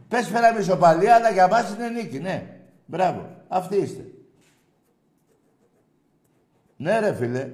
[0.09, 2.47] Πες φέραμε ισοπαλία, αλλά για μας είναι νίκη, ναι.
[2.86, 3.30] Μπράβο.
[3.49, 4.05] Αυτοί είστε.
[6.76, 7.51] Ναι, ρε φίλε.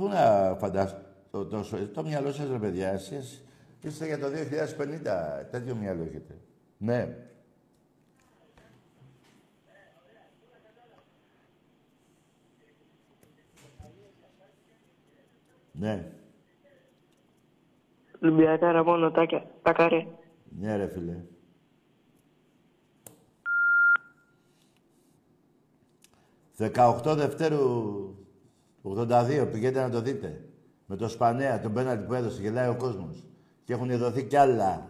[0.00, 1.88] Πού να φανταστώ τόσο.
[1.88, 3.44] Το μυαλό σας, ρε παιδιά, εσείς
[3.80, 5.46] είστε για το 2050.
[5.50, 6.38] Τέτοιο μυαλό έχετε.
[6.78, 7.16] Ναι.
[15.72, 16.12] Ναι.
[18.22, 19.50] Ολυμπιακάρα μόνο τάκια.
[19.62, 20.06] Τακάρε.
[20.58, 21.16] Ναι, ρε φίλε.
[26.58, 28.19] «18 Δευτέρου
[28.82, 30.44] 82, πηγαίνετε να το δείτε.
[30.86, 33.26] Με το Σπανέα, τον πέναλτι που έδωσε, γελάει ο κόσμος.
[33.64, 34.88] Και έχουν δοθεί κι άλλα.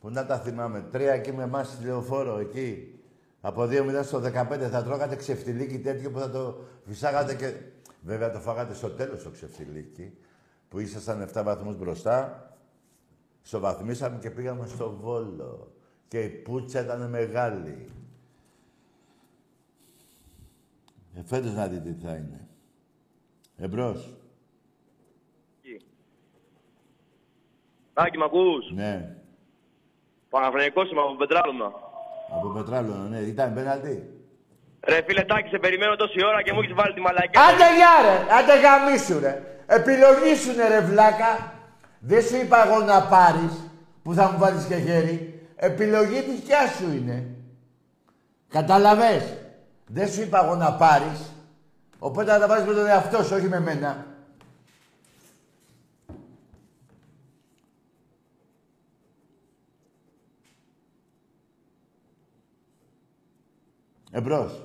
[0.00, 0.80] Πού να τα θυμάμαι.
[0.90, 2.94] Τρία εκεί με εμάς στη λεωφόρο, εκεί.
[3.40, 7.54] Από 2-0 στο 15 θα τρώγατε ξεφτιλίκι τέτοιο που θα το φυσάγατε και...
[8.02, 10.12] Βέβαια το φάγατε στο τέλος το ξεφτιλίκι,
[10.68, 12.48] που ήσασταν 7 βαθμούς μπροστά.
[13.42, 15.72] Σοβαθμίσαμε και πήγαμε στο Βόλο.
[16.08, 17.88] Και η πουτσα ήταν μεγάλη.
[21.14, 22.48] Ε, φέτος να δείτε τι θα είναι.
[23.62, 24.08] Εμπρός.
[27.92, 29.16] Τάκη, μ' ακούς; Ναι.
[30.28, 31.72] Παναφρενικός είμαι από Πετράλωνα.
[32.36, 33.18] Από Πετράλωνα, ναι.
[33.18, 34.10] Ήταν πέναλτι.
[34.80, 37.40] Ρε φίλε Τάκη, σε περιμένω τόση ώρα και μου έχεις βάλει τη μαλακιά.
[37.42, 39.62] Άντε γεια ρε, άντε γαμίσου ρε.
[39.66, 41.52] Επιλογή σου είναι ρε βλάκα.
[42.00, 43.70] Δεν σου είπα εγώ να πάρεις,
[44.02, 45.40] που θα μου βάλεις και χέρι.
[45.56, 47.34] Επιλογή δικιά σου είναι.
[48.48, 49.36] Καταλαβες.
[49.86, 51.32] Δεν σου είπα εγώ να πάρεις.
[52.02, 54.06] Οπότε να τα βάζεις με τον εαυτό σου, όχι με μένα.
[64.10, 64.62] Εμπρός.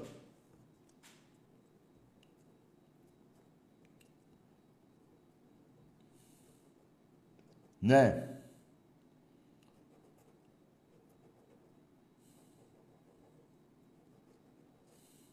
[7.80, 8.30] Ναι.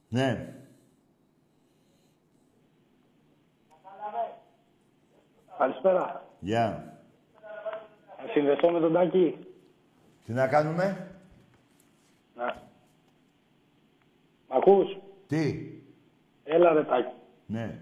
[0.09, 0.62] Ναι.
[5.63, 6.25] Καλησπέρα.
[6.41, 6.93] Γεια.
[8.25, 9.37] Να συνδεθώ με τον Τάκη.
[10.25, 11.11] Τι να κάνουμε;
[12.37, 12.45] Να.
[14.49, 14.97] Μ' ακούς;
[15.27, 15.71] Τι;
[16.45, 17.13] Έλα ρε Τάκη.
[17.47, 17.79] Ναι.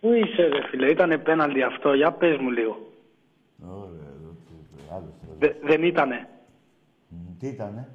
[0.00, 2.76] Πού είσαι ρε φίλε, ήτανε πέναλτι αυτό, για πες μου λίγο.
[3.66, 5.36] Ωραία, εδώ τι- άλλος τώρα.
[5.38, 6.28] Δε- δεν ήτανε.
[7.08, 7.88] Μ, Τι ήτανε;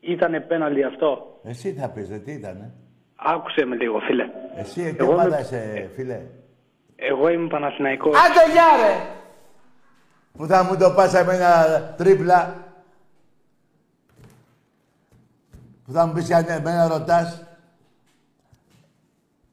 [0.00, 1.40] Ήτανε πέναλτι αυτό.
[1.44, 2.74] Εσύ θα πεις, δε, τι ήτανε;
[3.16, 4.24] Άκουσε με λίγο φίλε.
[4.56, 6.26] Εσύ τι Εγώ ομάδα είμαι- είσαι, φίλε;
[7.08, 8.16] Εγώ είμαι Παναθηναϊκός.
[8.16, 9.06] Άντε γεια ρε!
[10.32, 12.54] Που θα μου το πας εμένα τρίπλα.
[15.84, 17.44] Που θα μου πεις αν εμένα ρωτάς.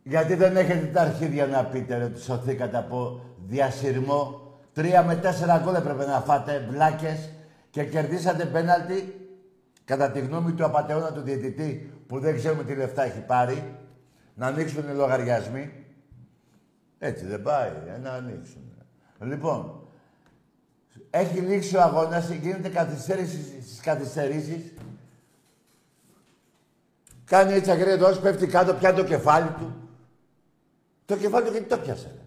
[0.03, 4.41] Γιατί δεν έχετε τα αρχίδια να πείτε ρε, ότι σωθήκατε από διασυρμό.
[4.73, 7.29] Τρία με τέσσερα γκολ έπρεπε να φάτε, βλάκες.
[7.69, 9.29] Και κερδίσατε πέναλτι,
[9.85, 13.75] κατά τη γνώμη του απαταιώνα του διαιτητή, που δεν ξέρουμε τι λεφτά έχει πάρει,
[14.33, 15.73] να ανοίξουν οι λογαριασμοί.
[16.99, 18.61] Έτσι δεν πάει, ε, να ανοίξουν.
[19.19, 19.87] Λοιπόν,
[21.09, 24.73] έχει λήξει ο αγώνας, γίνεται καθυστέρηση στις καθυστερήσεις.
[27.25, 29.89] Κάνει έτσι ακραίωτος, πέφτει κάτω, πιάνει το κεφάλι του.
[31.05, 32.11] Το κεφάλι του γιατί το πιάσε.
[32.15, 32.23] ρε.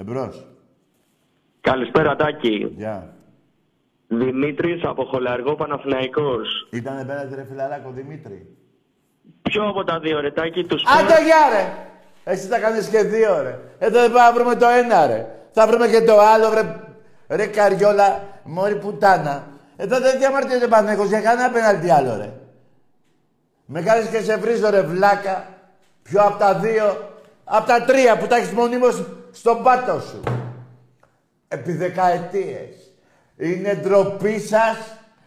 [0.00, 0.46] Εμπρός.
[1.60, 2.72] Καλησπέρα Τάκη.
[2.76, 3.17] Γεια.
[4.08, 6.68] Δημήτρης από Χολαργό Παναθηναϊκός.
[6.70, 8.56] Ήτανε πέρα ρε φιλαράκο Δημήτρη.
[9.42, 11.72] Ποιο από τα δύο ρε Τάκη τους Άντε γεια ρε!
[12.24, 13.58] Εσύ θα κάνεις και δύο ρε.
[13.78, 15.26] Εδώ δεν πάμε να βρούμε το ένα ρε.
[15.52, 16.76] Θα βρούμε και το άλλο ρε.
[17.36, 19.46] Ρε καριόλα, μόρι πουτάνα.
[19.76, 22.32] Εδώ δεν διαμαρτύρεται ο Παναθηναϊκός για κανένα πέναλτι άλλο ρε.
[23.66, 25.48] Με κάνεις και σε βρίζω ρε βλάκα.
[26.02, 27.10] Ποιο από τα δύο,
[27.44, 30.20] από τα τρία που τα έχεις μονίμως στον πάτο σου.
[31.48, 32.87] Επί δεκαετίες.
[33.38, 34.76] Είναι ντροπή σας.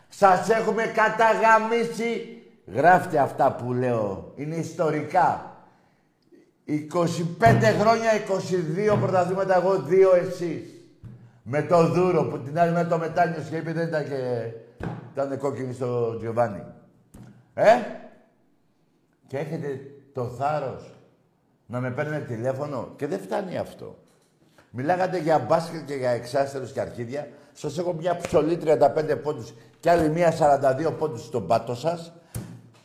[0.10, 2.42] Σας έχουμε καταγαμίσει.
[2.66, 4.34] Γράφτε αυτά που λέω.
[4.36, 5.46] Είναι ιστορικά.
[6.66, 6.76] 25
[7.80, 8.10] χρόνια,
[8.94, 10.70] 22 πρωταθλήματα, εγώ δύο εσείς.
[11.44, 14.52] Με το δούρο που την άλλη μέρα το μετάνιος και είπε δεν ήταν και...
[15.14, 16.64] Ήταν κόκκινη στο Τζιοβάνι.
[17.54, 17.72] Ε!
[19.28, 19.82] Και έχετε
[20.14, 20.94] το θάρρος
[21.66, 23.98] να με παίρνετε τηλέφωνο και δεν φτάνει αυτό.
[24.70, 27.28] Μιλάγατε για μπάσκετ και για εξάστερους και αρχίδια.
[27.54, 30.34] Σας έχω μια ψωλή 35 πόντους και άλλη μια
[30.88, 32.14] 42 πόντους στον πάτο σας.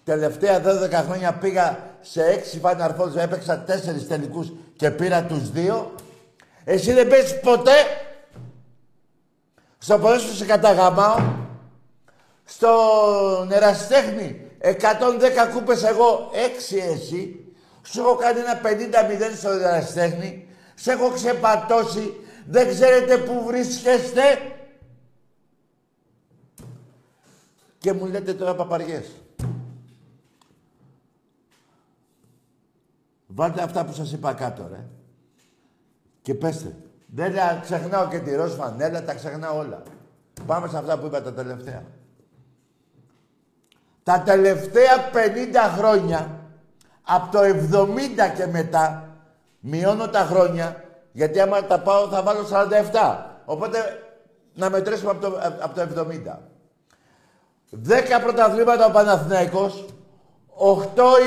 [0.05, 5.95] Τελευταία 12 χρόνια πήγα σε 6 Final Fours, έπαιξα 4 τελικούς και πήρα τους δύο.
[6.65, 7.73] Εσύ δεν παίζεις ποτέ.
[9.79, 11.17] Στο ποδόσφαιρο σε καταγαμάω.
[12.45, 12.69] Στο
[13.49, 17.47] νεραστέχνη 110 κούπες εγώ, 6 εσύ.
[17.83, 22.15] Σου έχω κάνει ένα 50-0 στο νεραστέχνη Σε έχω ξεπατώσει.
[22.47, 24.23] Δεν ξέρετε πού βρίσκεστε.
[27.87, 29.11] Και μου λέτε τώρα παπαριές.
[33.27, 34.85] Βάλτε αυτά που σας είπα κάτω, ρε.
[36.23, 36.77] Και πέστε.
[37.07, 39.83] Δεν τα ξεχνάω και τη ροζ φανέλα, τα ξεχνάω όλα.
[40.47, 41.83] Πάμε σε αυτά που είπα τα τελευταία.
[44.03, 46.41] Τα τελευταία 50 χρόνια,
[47.03, 49.17] από το 70 και μετά,
[49.61, 52.47] μειώνω τα χρόνια, γιατί άμα τα πάω θα βάλω
[52.93, 53.27] 47.
[53.45, 53.79] Οπότε
[54.55, 56.56] να μετρήσουμε από το, από το 70.
[57.71, 59.85] 10 πρωταθλήματα ο Παναθηναϊκός,
[60.59, 60.85] 8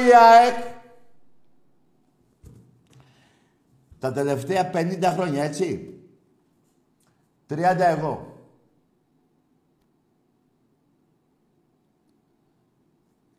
[0.08, 0.64] η ΑΕΚ,
[4.00, 5.94] τα τελευταία 50 χρόνια, έτσι.
[7.50, 8.34] 30 εγώ.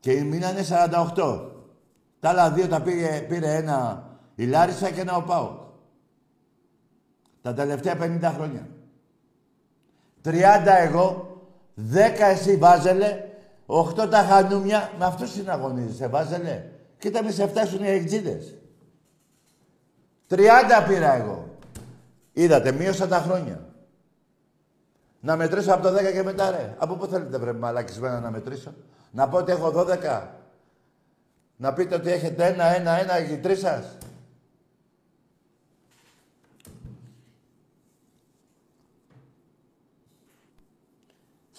[0.00, 1.50] Και μείνανε 48.
[2.20, 5.60] Τα άλλα δύο τα πήρε, πήρε ένα η Λάρισα και ένα ο Πάοκ.
[7.42, 8.68] Τα τελευταία 50 χρόνια.
[10.24, 10.32] 30
[10.66, 11.29] εγώ,
[11.76, 13.24] 10 εσύ Βάζελε,
[13.66, 14.90] 8 τα χανούμια.
[14.98, 16.64] Με αυτούς συναγωνίζεσαι Βάζελε.
[16.98, 18.54] Κοίτα μη σε φτάσουν οι εκτζίδες.
[20.28, 20.38] 30
[20.88, 21.48] πήρα εγώ.
[22.32, 23.60] Είδατε, μείωσα τα χρόνια.
[25.20, 26.74] Να μετρήσω από το 10 και μετά, ρε.
[26.78, 28.74] Από πού θέλετε, βρε μαλακισμένα να μετρήσω.
[29.10, 30.22] Να πω ότι έχω 12.
[31.56, 33.96] Να πείτε ότι έχετε ένα, ένα, ένα, οι τρεις σας.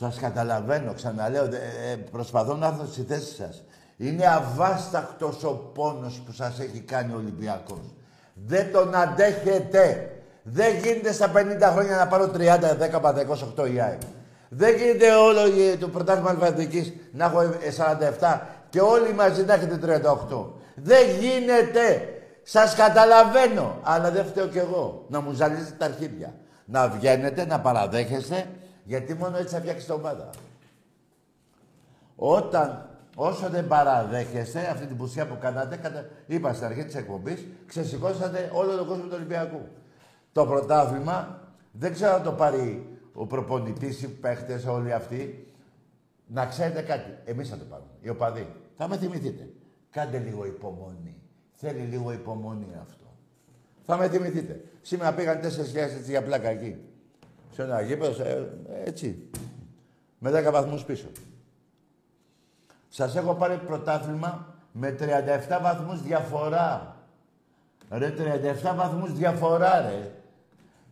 [0.01, 3.63] Σας καταλαβαίνω, ξαναλέω, ε, προσπαθώ να έρθω στη θέση σας.
[3.97, 7.93] Είναι αβάσταχτος ο πόνος που σας έχει κάνει ο Ολυμπιακός.
[8.33, 10.11] Δεν τον αντέχετε.
[10.43, 12.99] Δεν γίνεται στα 50 χρόνια να πάρω 30, 10,
[13.55, 14.01] 28 η ΑΕΚ.
[14.49, 15.39] Δεν γίνεται όλο
[15.79, 17.39] το πρωτάθλημα Αλφαδικής να έχω
[18.19, 20.53] 47 και όλοι μαζί να έχετε 38.
[20.75, 22.07] Δεν γίνεται.
[22.43, 25.05] Σας καταλαβαίνω, αλλά δεν φταίω κι εγώ.
[25.09, 26.33] Να μου ζαλίζετε τα αρχίδια.
[26.65, 28.45] Να βγαίνετε, να παραδέχεστε,
[28.83, 30.29] γιατί μόνο έτσι θα φτιάξετε ομάδα.
[32.15, 36.09] Όταν, όσο δεν παραδέχεστε αυτή την πουσιά που κάνατε, κατα...
[36.25, 39.61] είπα στην αρχή της εκπομπής, ξεσηκώσατε όλο τον κόσμο του Ολυμπιακού.
[40.31, 45.45] Το πρωτάθλημα δεν ξέρω αν το πάρει ο προπονητής, οι παίχτες, όλοι αυτοί.
[46.27, 47.17] Να ξέρετε κάτι.
[47.25, 47.89] Εμείς θα το πάρουμε.
[48.01, 48.47] Οι οπαδοί.
[48.77, 49.49] Θα με θυμηθείτε.
[49.89, 51.15] Κάντε λίγο υπομονή.
[51.51, 53.17] Θέλει λίγο υπομονή αυτό.
[53.85, 54.63] Θα με θυμηθείτε.
[54.81, 56.90] Σήμερα πήγαν 4.000 έτσι για πλάκα εκεί.
[57.51, 58.47] Σε ένα γήπεδο, ε,
[58.85, 59.29] έτσι.
[60.17, 61.07] Με 10 βαθμούς πίσω.
[62.89, 66.95] Σας έχω πάρει πρωτάθλημα με 37 βαθμούς διαφορά.
[67.89, 70.11] Ρε, 37 βαθμούς διαφορά, ρε.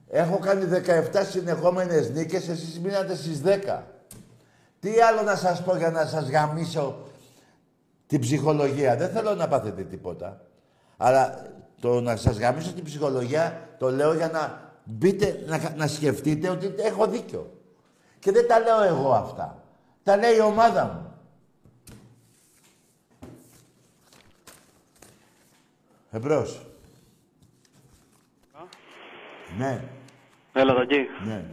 [0.10, 3.84] Έχω κάνει 17 συνεχόμενες νίκες, εσείς μείνατε στις 10.
[4.80, 6.98] Τι άλλο να σας πω για να σας γαμίσω
[8.08, 10.42] την ψυχολογία; Δεν θέλω να πάθετε τίποτα.
[10.98, 11.42] Αλλά
[11.80, 16.74] το να σας γαμίσω την ψυχολογία το λέω για να μπείτε, να, να σκεφτείτε ότι
[16.78, 17.54] έχω δίκιο.
[18.20, 19.64] Και δεν τα λέω εγώ αυτά.
[20.04, 21.14] Τα λέει η ομάδα μου.
[26.12, 26.66] Εμπρός.
[29.58, 29.84] Ναι.
[30.54, 31.08] Έλα, Τακί.
[31.26, 31.46] Ναι.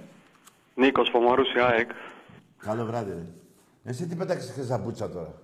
[0.74, 1.90] Νίκος Πομαρούση, ΑΕΚ.
[2.58, 3.26] Καλό βράδυ, ρε.
[3.84, 5.34] Εσύ τι πέταξες και σαμπούτσα τώρα;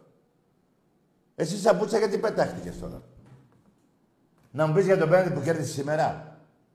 [1.35, 3.03] Εσύ σαμπούτσα γιατί πετάχτηκες τώρα;
[4.51, 6.32] Να μου πεις για τον πέναντι που κέρδισε σήμερα.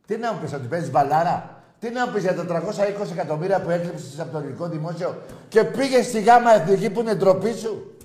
[0.08, 3.62] Τι να μου πεις, ότι παίζεις μπαλάρα; Τι να μου πεις για τα 320 εκατομμύρια
[3.62, 7.98] που έκλειψες από το ελληνικό δημόσιο και πήγες στη γάμα εθνική που είναι ντροπή σου;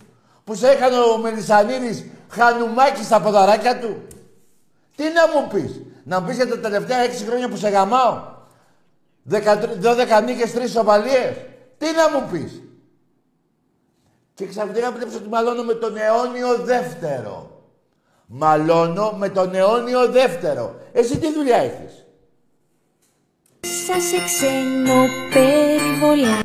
[0.44, 4.02] Που σε έκανε ο Μελισανίδης χανουμάκι στα ποδαράκια του;
[4.96, 8.22] Τι να μου πεις; Να μου πεις για τα τελευταία 6 χρόνια που σε γαμάω;
[9.30, 11.36] 12 νίκες, 3 σοπαλίες;
[11.78, 12.62] Τι να μου πεις;
[14.34, 17.51] Και ξαφνικά βλέπεις ότι μαλώνω με τον αιώνιο δεύτερο.
[18.34, 20.74] Μαλώνω με τον αιώνιο δεύτερο.
[20.92, 22.04] Εσύ τι δουλειά έχεις;
[23.60, 26.42] Μέσα σε ξένο περιβολιάς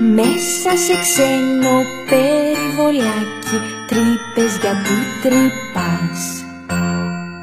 [0.00, 6.44] Μέσα σε ξένο περιβολιάκι Τρύπες γιατί τρυπάς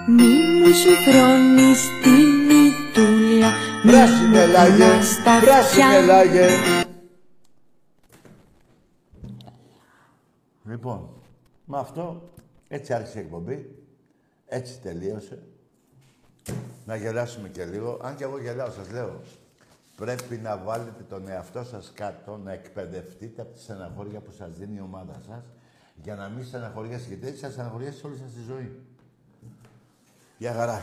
[0.08, 2.10] Μη μου σου θρώνεις τη
[2.48, 3.52] μητούλα
[3.84, 6.48] Μη Πράσινε μου λάγε, κουνάς τα πράσινε αυτιά λάγε.
[10.64, 11.10] Λοιπόν,
[11.66, 12.22] με αυτό
[12.68, 13.84] έτσι άρχισε η εκπομπή.
[14.46, 15.44] Έτσι τελείωσε.
[16.86, 18.00] Να γελάσουμε και λίγο.
[18.04, 19.22] Αν και εγώ γελάω, σας λέω.
[19.96, 24.78] Πρέπει να βάλετε τον εαυτό σας κάτω, να εκπαιδευτείτε από τη στεναχώρια που σας δίνει
[24.78, 25.44] η ομάδα σας,
[26.04, 28.80] για να μην στεναχωριάσετε, γιατί έτσι θα στεναχωριάσετε όλη σας τη ζωή.
[30.38, 30.82] Γεια χαρά.